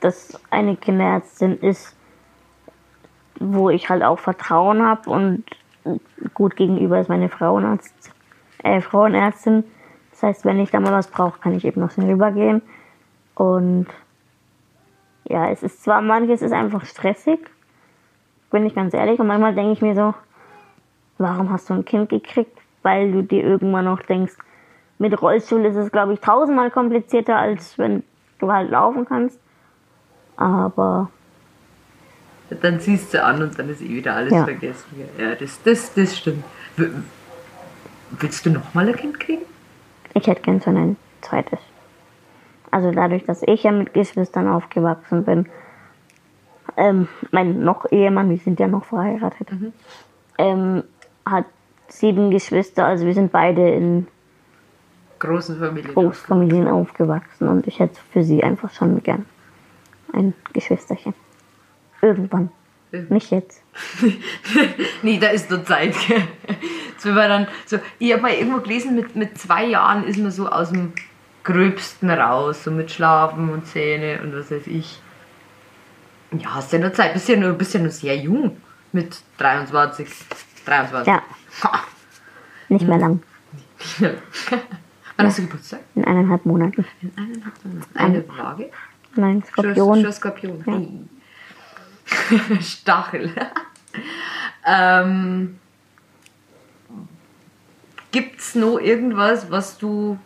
[0.02, 1.96] das eine Kinderärztin ist,
[3.40, 5.44] wo ich halt auch Vertrauen habe und
[6.34, 8.12] gut gegenüber ist meine Frauenarzt,
[8.64, 9.64] äh, Frauenärztin.
[10.12, 12.62] Das heißt, wenn ich da mal was brauche, kann ich eben noch schnell rübergehen.
[13.36, 13.88] Und
[15.26, 17.40] ja, es ist zwar manches ist einfach stressig,
[18.52, 20.14] bin ich ganz ehrlich, und manchmal denke ich mir so,
[21.18, 22.58] warum hast du ein Kind gekriegt?
[22.84, 24.36] Weil du dir irgendwann noch denkst,
[24.98, 28.04] mit Rollstuhl ist es, glaube ich, tausendmal komplizierter, als wenn
[28.40, 29.40] du halt laufen kannst.
[30.36, 31.10] Aber
[32.62, 34.44] Dann ziehst du an und dann ist eh wieder alles Ja.
[34.44, 34.86] vergessen.
[35.18, 36.44] Ja, das, das, das stimmt.
[38.20, 39.44] Willst du nochmal ein Kind kriegen?
[40.14, 41.60] ich hätte gern so ein zweites.
[42.70, 45.46] Also dadurch, dass ich ja mit Geschwistern aufgewachsen bin,
[46.78, 49.48] ähm, mein noch Ehemann, wir sind ja noch verheiratet,
[50.38, 50.84] ähm,
[51.26, 51.46] hat
[51.88, 54.08] sieben Geschwister, also wir sind beide in
[55.20, 55.94] Großen Familie.
[55.94, 59.26] Großfamilien aufgewachsen und ich hätte für sie einfach schon gern
[60.14, 61.14] ein Geschwisterchen.
[62.02, 62.50] Irgendwann.
[63.10, 63.64] Nicht jetzt.
[65.02, 65.96] nee, da ist nur Zeit.
[67.04, 70.32] will man dann so, ich habe mal irgendwo gelesen, mit, mit zwei Jahren ist man
[70.32, 70.94] so aus dem
[71.44, 75.02] Gröbsten raus, so mit Schlafen und Zähne und was weiß ich.
[76.32, 78.58] Ja, hast ja nur Zeit, bist ja nur, bist ja nur sehr jung
[78.92, 80.08] mit 23.
[80.66, 81.08] 23.
[81.08, 81.24] Ja,
[81.64, 81.84] Ha.
[82.70, 83.22] nicht mehr lang.
[85.18, 85.82] Wann hast du Geburtstag?
[85.96, 86.86] In eineinhalb Monaten.
[87.02, 87.98] In eineinhalb Monaten.
[87.98, 88.70] Eine Waage?
[89.16, 90.12] Nein, Skorpion.
[90.12, 90.64] Skorpion.
[90.66, 90.90] Hey.
[92.62, 93.32] Stachel.
[94.66, 95.60] ähm,
[98.12, 100.18] Gibt es noch irgendwas, was du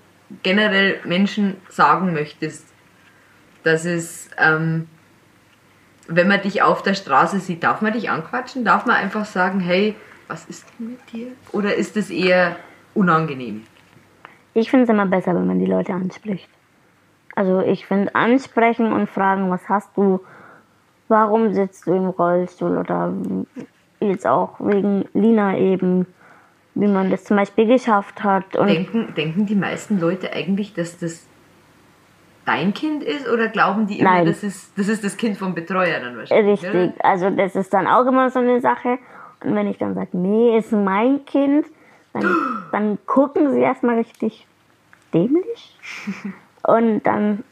[0.43, 2.65] generell Menschen sagen möchtest?
[3.63, 4.87] Dass es, ähm,
[6.07, 8.65] wenn man dich auf der Straße sieht, darf man dich anquatschen?
[8.65, 9.95] Darf man einfach sagen, hey,
[10.27, 11.27] was ist denn mit dir?
[11.51, 12.55] Oder ist es eher
[12.93, 13.65] unangenehm?
[14.53, 16.49] Ich finde es immer besser, wenn man die Leute anspricht.
[17.35, 20.21] Also ich finde ansprechen und fragen, was hast du,
[21.07, 23.13] warum sitzt du im Rollstuhl oder
[23.99, 26.05] jetzt auch wegen Lina eben,
[26.73, 28.55] wie man das zum Beispiel geschafft hat.
[28.55, 31.25] Und Denken, denken die meisten Leute eigentlich, dass das
[32.45, 34.25] dein Kind ist oder glauben die immer, Nein.
[34.25, 36.63] das ist, das ist das Kind vom Betreuer dann wahrscheinlich?
[36.63, 38.99] richtig, also das ist dann auch immer so eine Sache.
[39.43, 41.65] Und wenn ich dann sage, nee, ist mein Kind,
[42.13, 42.23] dann,
[42.71, 44.45] dann gucken sie erstmal richtig
[45.13, 45.77] dämlich.
[46.63, 47.43] Und dann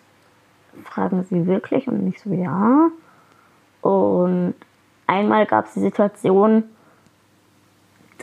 [0.86, 2.89] fragen sie wirklich und ich so, ja.
[3.84, 4.56] Und
[5.08, 6.64] einmal gab es die Situation,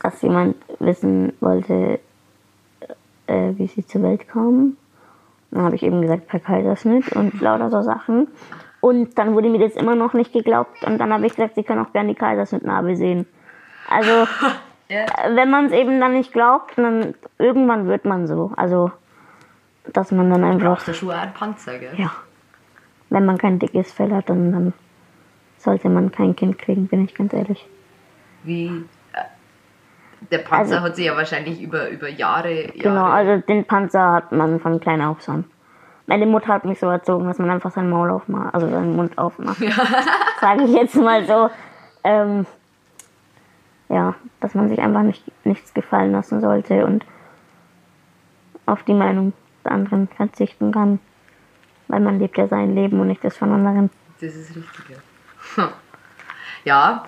[0.01, 1.99] dass jemand wissen wollte,
[3.27, 4.75] äh, wie sie zur Welt kam.
[5.51, 8.27] Dann habe ich eben gesagt, per Kaiserschnitt und lauter so Sachen.
[8.79, 10.83] Und dann wurde mir das immer noch nicht geglaubt.
[10.83, 13.27] Und dann habe ich gesagt, sie können auch gerne die Kaiserschnittnarbe sehen.
[13.87, 14.11] Also,
[14.89, 15.05] Ja.
[15.05, 18.51] äh, wenn man es eben dann nicht glaubt, dann irgendwann wird man so.
[18.57, 18.91] Also,
[19.93, 21.93] dass man dann einfach, du schon einen Panzer, gell?
[21.95, 22.11] ja,
[23.09, 24.73] wenn man kein dickes Fell hat, dann, dann
[25.63, 27.67] sollte man kein Kind kriegen, bin ich ganz ehrlich.
[28.43, 29.21] Wie, äh,
[30.31, 32.77] Der Panzer Also- hat sich ja wahrscheinlich über, über Jahre, Jahre.
[32.77, 35.45] Genau, also den Panzer hat man von klein auf schon.
[36.07, 39.17] Meine Mutter hat mich so erzogen, dass man einfach sein Maul aufmacht, also seinen Mund
[39.17, 39.57] aufmacht.
[40.41, 41.49] Sage ich jetzt mal so.
[42.03, 42.45] Ähm,
[43.89, 47.05] ja, dass man sich einfach nicht, nichts gefallen lassen sollte und
[48.65, 49.33] auf die Meinung
[49.63, 50.99] der anderen verzichten kann.
[51.87, 53.89] Weil man lebt ja sein Leben und nicht das von anderen.
[54.19, 54.97] Das ist richtig, ja.
[56.63, 57.07] Ja,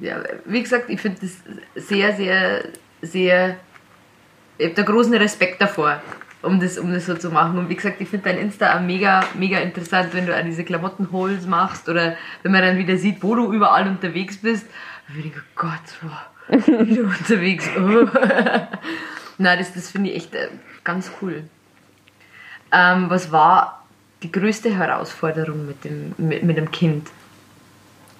[0.00, 2.64] ja wie gesagt, ich finde das sehr, sehr,
[3.02, 3.56] sehr.
[4.58, 6.02] Ich habe da großen Respekt davor,
[6.42, 7.58] um das, um das so zu machen.
[7.58, 10.64] Und wie gesagt, ich finde dein Insta auch mega, mega interessant, wenn du an diese
[10.64, 14.66] Klamottenholes machst oder wenn man dann wieder sieht, wo du überall unterwegs bist.
[15.06, 17.68] Dann würde ich, oh Gott, wow, wieder unterwegs.
[17.76, 18.06] Oh.
[19.38, 20.48] Nein, das, das finde ich echt äh,
[20.84, 21.44] ganz cool.
[22.72, 23.84] Ähm, was war
[24.22, 27.08] die größte Herausforderung mit dem, mit, mit dem Kind?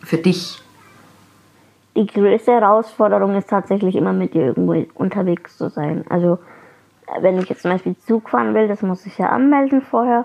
[0.03, 0.63] Für dich?
[1.97, 6.05] Die größte Herausforderung ist tatsächlich immer mit dir irgendwo unterwegs zu sein.
[6.09, 6.39] Also
[7.21, 10.25] wenn ich jetzt zum Beispiel Zug fahren will, das muss ich ja anmelden vorher.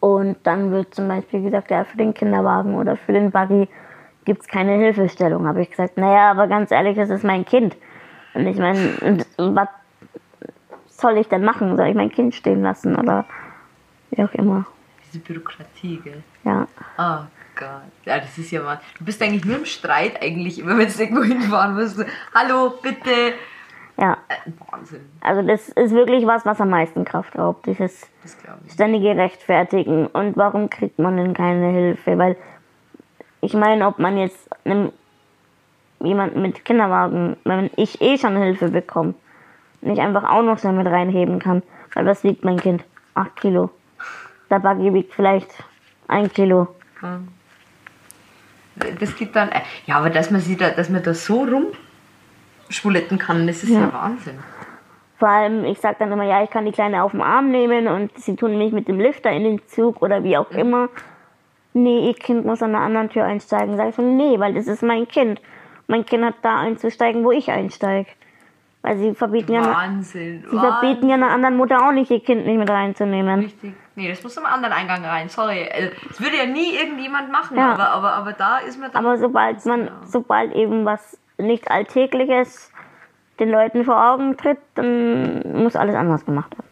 [0.00, 3.68] Und dann wird zum Beispiel gesagt, ja, für den Kinderwagen oder für den Buggy
[4.24, 5.46] gibt es keine Hilfestellung.
[5.46, 7.76] Habe ich gesagt, naja, aber ganz ehrlich, das ist mein Kind.
[8.34, 9.68] Und ich meine, was
[10.88, 11.76] soll ich denn machen?
[11.76, 13.24] Soll ich mein Kind stehen lassen oder
[14.10, 14.66] wie auch immer?
[15.06, 16.22] Diese Bürokratie, gell?
[16.44, 16.66] Ja,
[16.98, 17.24] Oh
[17.60, 17.82] Gott.
[18.04, 18.80] Ja, das ist ja mal.
[18.98, 22.04] Du bist eigentlich nur im Streit, eigentlich, immer wenn du irgendwo hinfahren musst.
[22.34, 23.34] Hallo, bitte.
[23.98, 24.16] ja.
[24.28, 25.08] Äh, Wahnsinn.
[25.20, 27.66] Also das ist wirklich was, was am meisten Kraft raubt.
[27.66, 28.72] Dieses Das glaube ich.
[28.72, 30.06] ständige Rechtfertigen.
[30.08, 32.18] Und warum kriegt man denn keine Hilfe?
[32.18, 32.36] Weil
[33.42, 34.92] ich meine, ob man jetzt einem
[36.00, 39.14] jemanden mit Kinderwagen, wenn ich eh schon Hilfe bekomme,
[39.82, 41.62] nicht einfach auch noch so mit reinheben kann.
[41.94, 42.84] Weil was wiegt mein Kind?
[43.14, 43.70] 8 Kilo.
[44.50, 45.50] Der Buggy wiegt vielleicht
[46.08, 46.68] 1 Kilo.
[48.98, 49.50] Das geht dann.
[49.86, 51.46] Ja, aber dass man, sie da, dass man da so
[52.68, 53.92] rumspuletten kann, das ist ja, Ja.
[53.92, 54.38] Wahnsinn.
[55.18, 57.88] Vor allem, ich sag dann immer, ja, ich kann die Kleine auf den Arm nehmen
[57.88, 60.88] und sie tun mich mit dem Lifter in den Zug oder wie auch immer.
[61.74, 63.76] Nee, ihr Kind muss an einer anderen Tür einsteigen.
[63.76, 65.40] Sag ich so, nee, weil das ist mein Kind.
[65.88, 68.08] Mein Kind hat da einzusteigen, wo ich einsteige.
[68.82, 70.42] Weil sie verbieten ja, Wahnsinn.
[70.50, 73.40] sie verbieten ja einer anderen Mutter auch nicht, ihr Kind nicht mit reinzunehmen.
[73.40, 73.74] Richtig.
[74.00, 75.28] Nee, das muss am anderen Eingang rein.
[75.28, 75.58] Sorry.
[75.60, 77.74] Äh, Das würde ja nie irgendjemand machen, Ja.
[77.74, 79.04] aber, aber, aber da ist man dann.
[79.04, 79.92] Aber sobald man, Ja.
[80.06, 82.72] sobald eben was nicht Alltägliches
[83.38, 86.66] den Leuten vor Augen tritt, dann muss alles anders gemacht werden.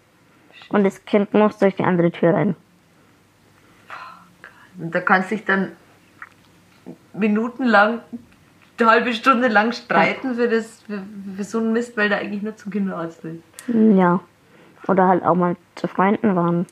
[0.70, 2.56] Und das Kind muss durch die andere Tür rein.
[4.78, 5.72] Und da kannst du dich dann
[7.12, 8.00] minutenlang,
[8.80, 11.02] eine halbe Stunde lang streiten für, das, für,
[11.36, 13.42] für so einen Mist, weil da eigentlich nur zum Kinderarzt ist.
[13.66, 14.20] Ja.
[14.86, 16.66] Oder halt auch mal zu Freunden waren.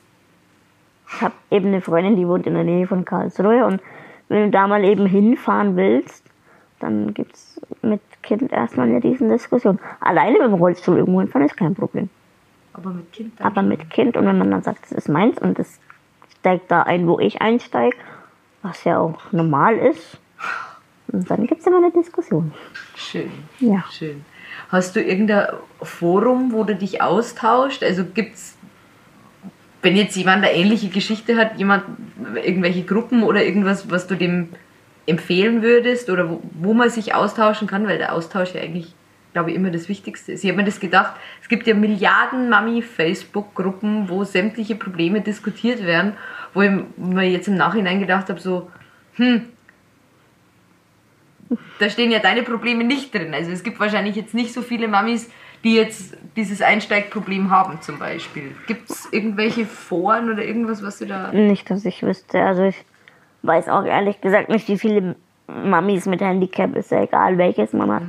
[1.09, 3.81] Ich habe eben eine Freundin, die wohnt in der Nähe von Karlsruhe und
[4.29, 6.23] wenn du da mal eben hinfahren willst,
[6.79, 9.79] dann gibt's mit Kind erstmal eine riesen Diskussion.
[9.99, 12.09] Alleine mit dem Rollstuhl irgendwo hinfahren ist kein Problem.
[12.73, 15.39] Aber mit Kind dann Aber mit Kind und wenn man dann sagt, das ist meins
[15.39, 15.79] und das
[16.39, 17.95] steigt da ein, wo ich einsteige,
[18.61, 20.19] was ja auch normal ist,
[21.11, 22.53] und dann gibt's immer eine Diskussion.
[22.95, 23.31] Schön.
[23.59, 23.85] Ja.
[23.89, 24.25] Schön.
[24.69, 25.47] Hast du irgendein
[25.81, 27.83] Forum, wo du dich austauscht?
[27.83, 28.56] Also gibt's,
[29.87, 31.85] wenn jetzt jemand eine ähnliche Geschichte hat, jemand,
[32.43, 34.49] irgendwelche Gruppen oder irgendwas, was du dem
[35.05, 38.93] empfehlen würdest oder wo, wo man sich austauschen kann, weil der Austausch ja eigentlich,
[39.31, 40.43] glaube ich, immer das Wichtigste ist.
[40.43, 46.17] Ich habe mir das gedacht, es gibt ja Milliarden Mami-Facebook-Gruppen, wo sämtliche Probleme diskutiert werden,
[46.53, 48.69] wo ich mir jetzt im Nachhinein gedacht habe, so,
[49.13, 49.43] hm,
[51.79, 53.33] da stehen ja deine Probleme nicht drin.
[53.33, 55.29] Also es gibt wahrscheinlich jetzt nicht so viele Mamis,
[55.63, 58.55] die jetzt dieses Einsteigproblem haben zum Beispiel.
[58.67, 61.31] Gibt es irgendwelche Foren oder irgendwas, was du da...
[61.31, 62.41] Nicht, dass ich wüsste.
[62.41, 62.85] Also ich
[63.41, 65.15] weiß auch ehrlich gesagt nicht, wie viele
[65.47, 68.01] Mamis mit Handicap ist ja egal, welches Mama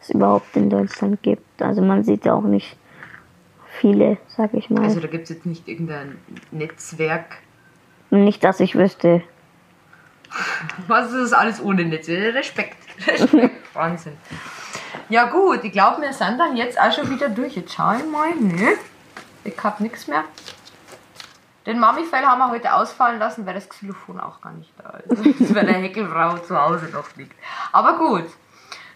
[0.00, 1.62] es überhaupt in Deutschland gibt.
[1.62, 2.76] Also man sieht ja auch nicht
[3.80, 4.84] viele, sag ich mal.
[4.84, 6.18] Also da gibt es jetzt nicht irgendein
[6.50, 7.38] Netzwerk.
[8.10, 9.22] nicht, dass ich wüsste.
[10.86, 12.34] Was ist das alles ohne Netzwerk?
[12.34, 12.76] Respekt.
[13.06, 13.54] Respekt.
[13.74, 14.14] Wahnsinn.
[15.08, 17.54] Ja gut, ich glaube, wir sind dann jetzt auch schon wieder durch.
[17.54, 18.34] Jetzt schau ich mal.
[18.34, 18.72] Nö,
[19.44, 20.24] ich hab nichts mehr.
[21.64, 25.54] Den Mami-Fell haben wir heute ausfallen lassen, weil das Xylophon auch gar nicht da ist,
[25.54, 27.34] weil der Heckelfrau zu Hause noch liegt.
[27.72, 28.26] Aber gut.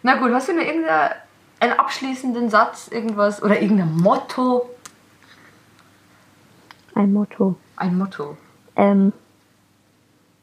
[0.03, 4.71] Na gut, hast du noch irgendeinen abschließenden Satz, irgendwas oder irgendein Motto?
[6.95, 7.57] Ein Motto.
[7.77, 8.37] Ein Motto.
[8.77, 9.13] Ähm,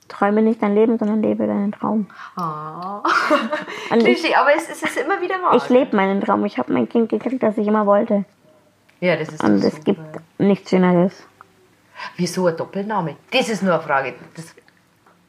[0.08, 2.08] träume nicht dein Leben, sondern lebe deinen Traum.
[2.36, 3.02] Ah.
[3.90, 5.56] Klischee, aber es, es ist immer wieder wahr.
[5.56, 6.46] ich lebe meinen Traum.
[6.46, 8.26] Ich habe mein Kind gekriegt, das ich immer wollte.
[9.00, 9.84] Ja, das ist Und es super.
[9.86, 10.02] gibt
[10.40, 11.26] nichts Schöneres.
[12.16, 13.16] Wieso ein Doppelname?
[13.32, 14.14] Das ist nur eine Frage.
[14.36, 14.56] Das,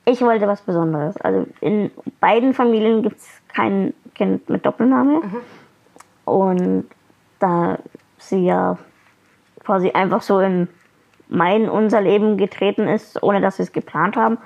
[0.04, 1.16] Ich wollte was Besonderes.
[1.18, 5.22] Also in beiden Familien gibt es kein Kind mit Doppelname.
[6.24, 6.88] Und
[7.38, 7.78] da
[8.18, 8.78] sie ja
[9.64, 10.68] quasi einfach so in
[11.28, 14.38] mein, unser Leben getreten ist, ohne dass wir es geplant haben,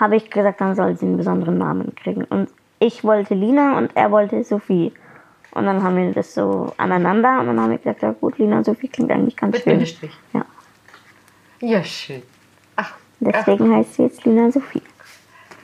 [0.00, 2.24] habe ich gesagt, dann soll sie einen besonderen Namen kriegen.
[2.24, 4.92] Und ich wollte Lina und er wollte Sophie.
[5.52, 8.58] Und dann haben wir das so aneinander und dann haben wir gesagt, ja gut, Lina
[8.58, 9.72] und Sophie klingt eigentlich ganz Mit schön.
[9.74, 10.12] Bindestrich.
[10.32, 10.44] Ja.
[11.60, 12.22] Ja, schön.
[12.76, 14.82] Ach, Deswegen heißt sie jetzt Lina Sophie.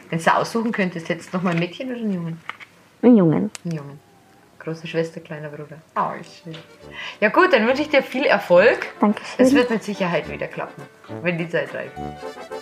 [0.08, 2.40] wenn du aussuchen könntest, jetzt noch mal ein Mädchen oder einen Jungen?
[3.02, 3.50] Ein Jungen.
[3.64, 4.09] Einen Jungen.
[4.70, 5.78] Große Schwester, kleiner Bruder.
[5.96, 6.54] Oh, schön.
[7.18, 8.86] Ja gut, dann wünsche ich dir viel Erfolg.
[9.00, 9.44] Dankeschön.
[9.44, 10.84] Es wird mit Sicherheit wieder klappen,
[11.22, 11.90] wenn die Zeit reicht.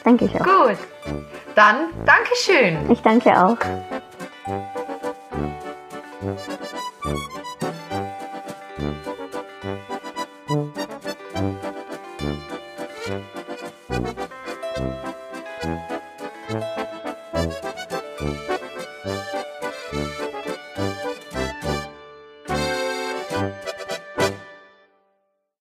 [0.05, 0.45] Danke ich auch.
[0.47, 0.79] Gut,
[1.55, 2.91] dann Dankeschön.
[2.91, 3.59] Ich danke auch.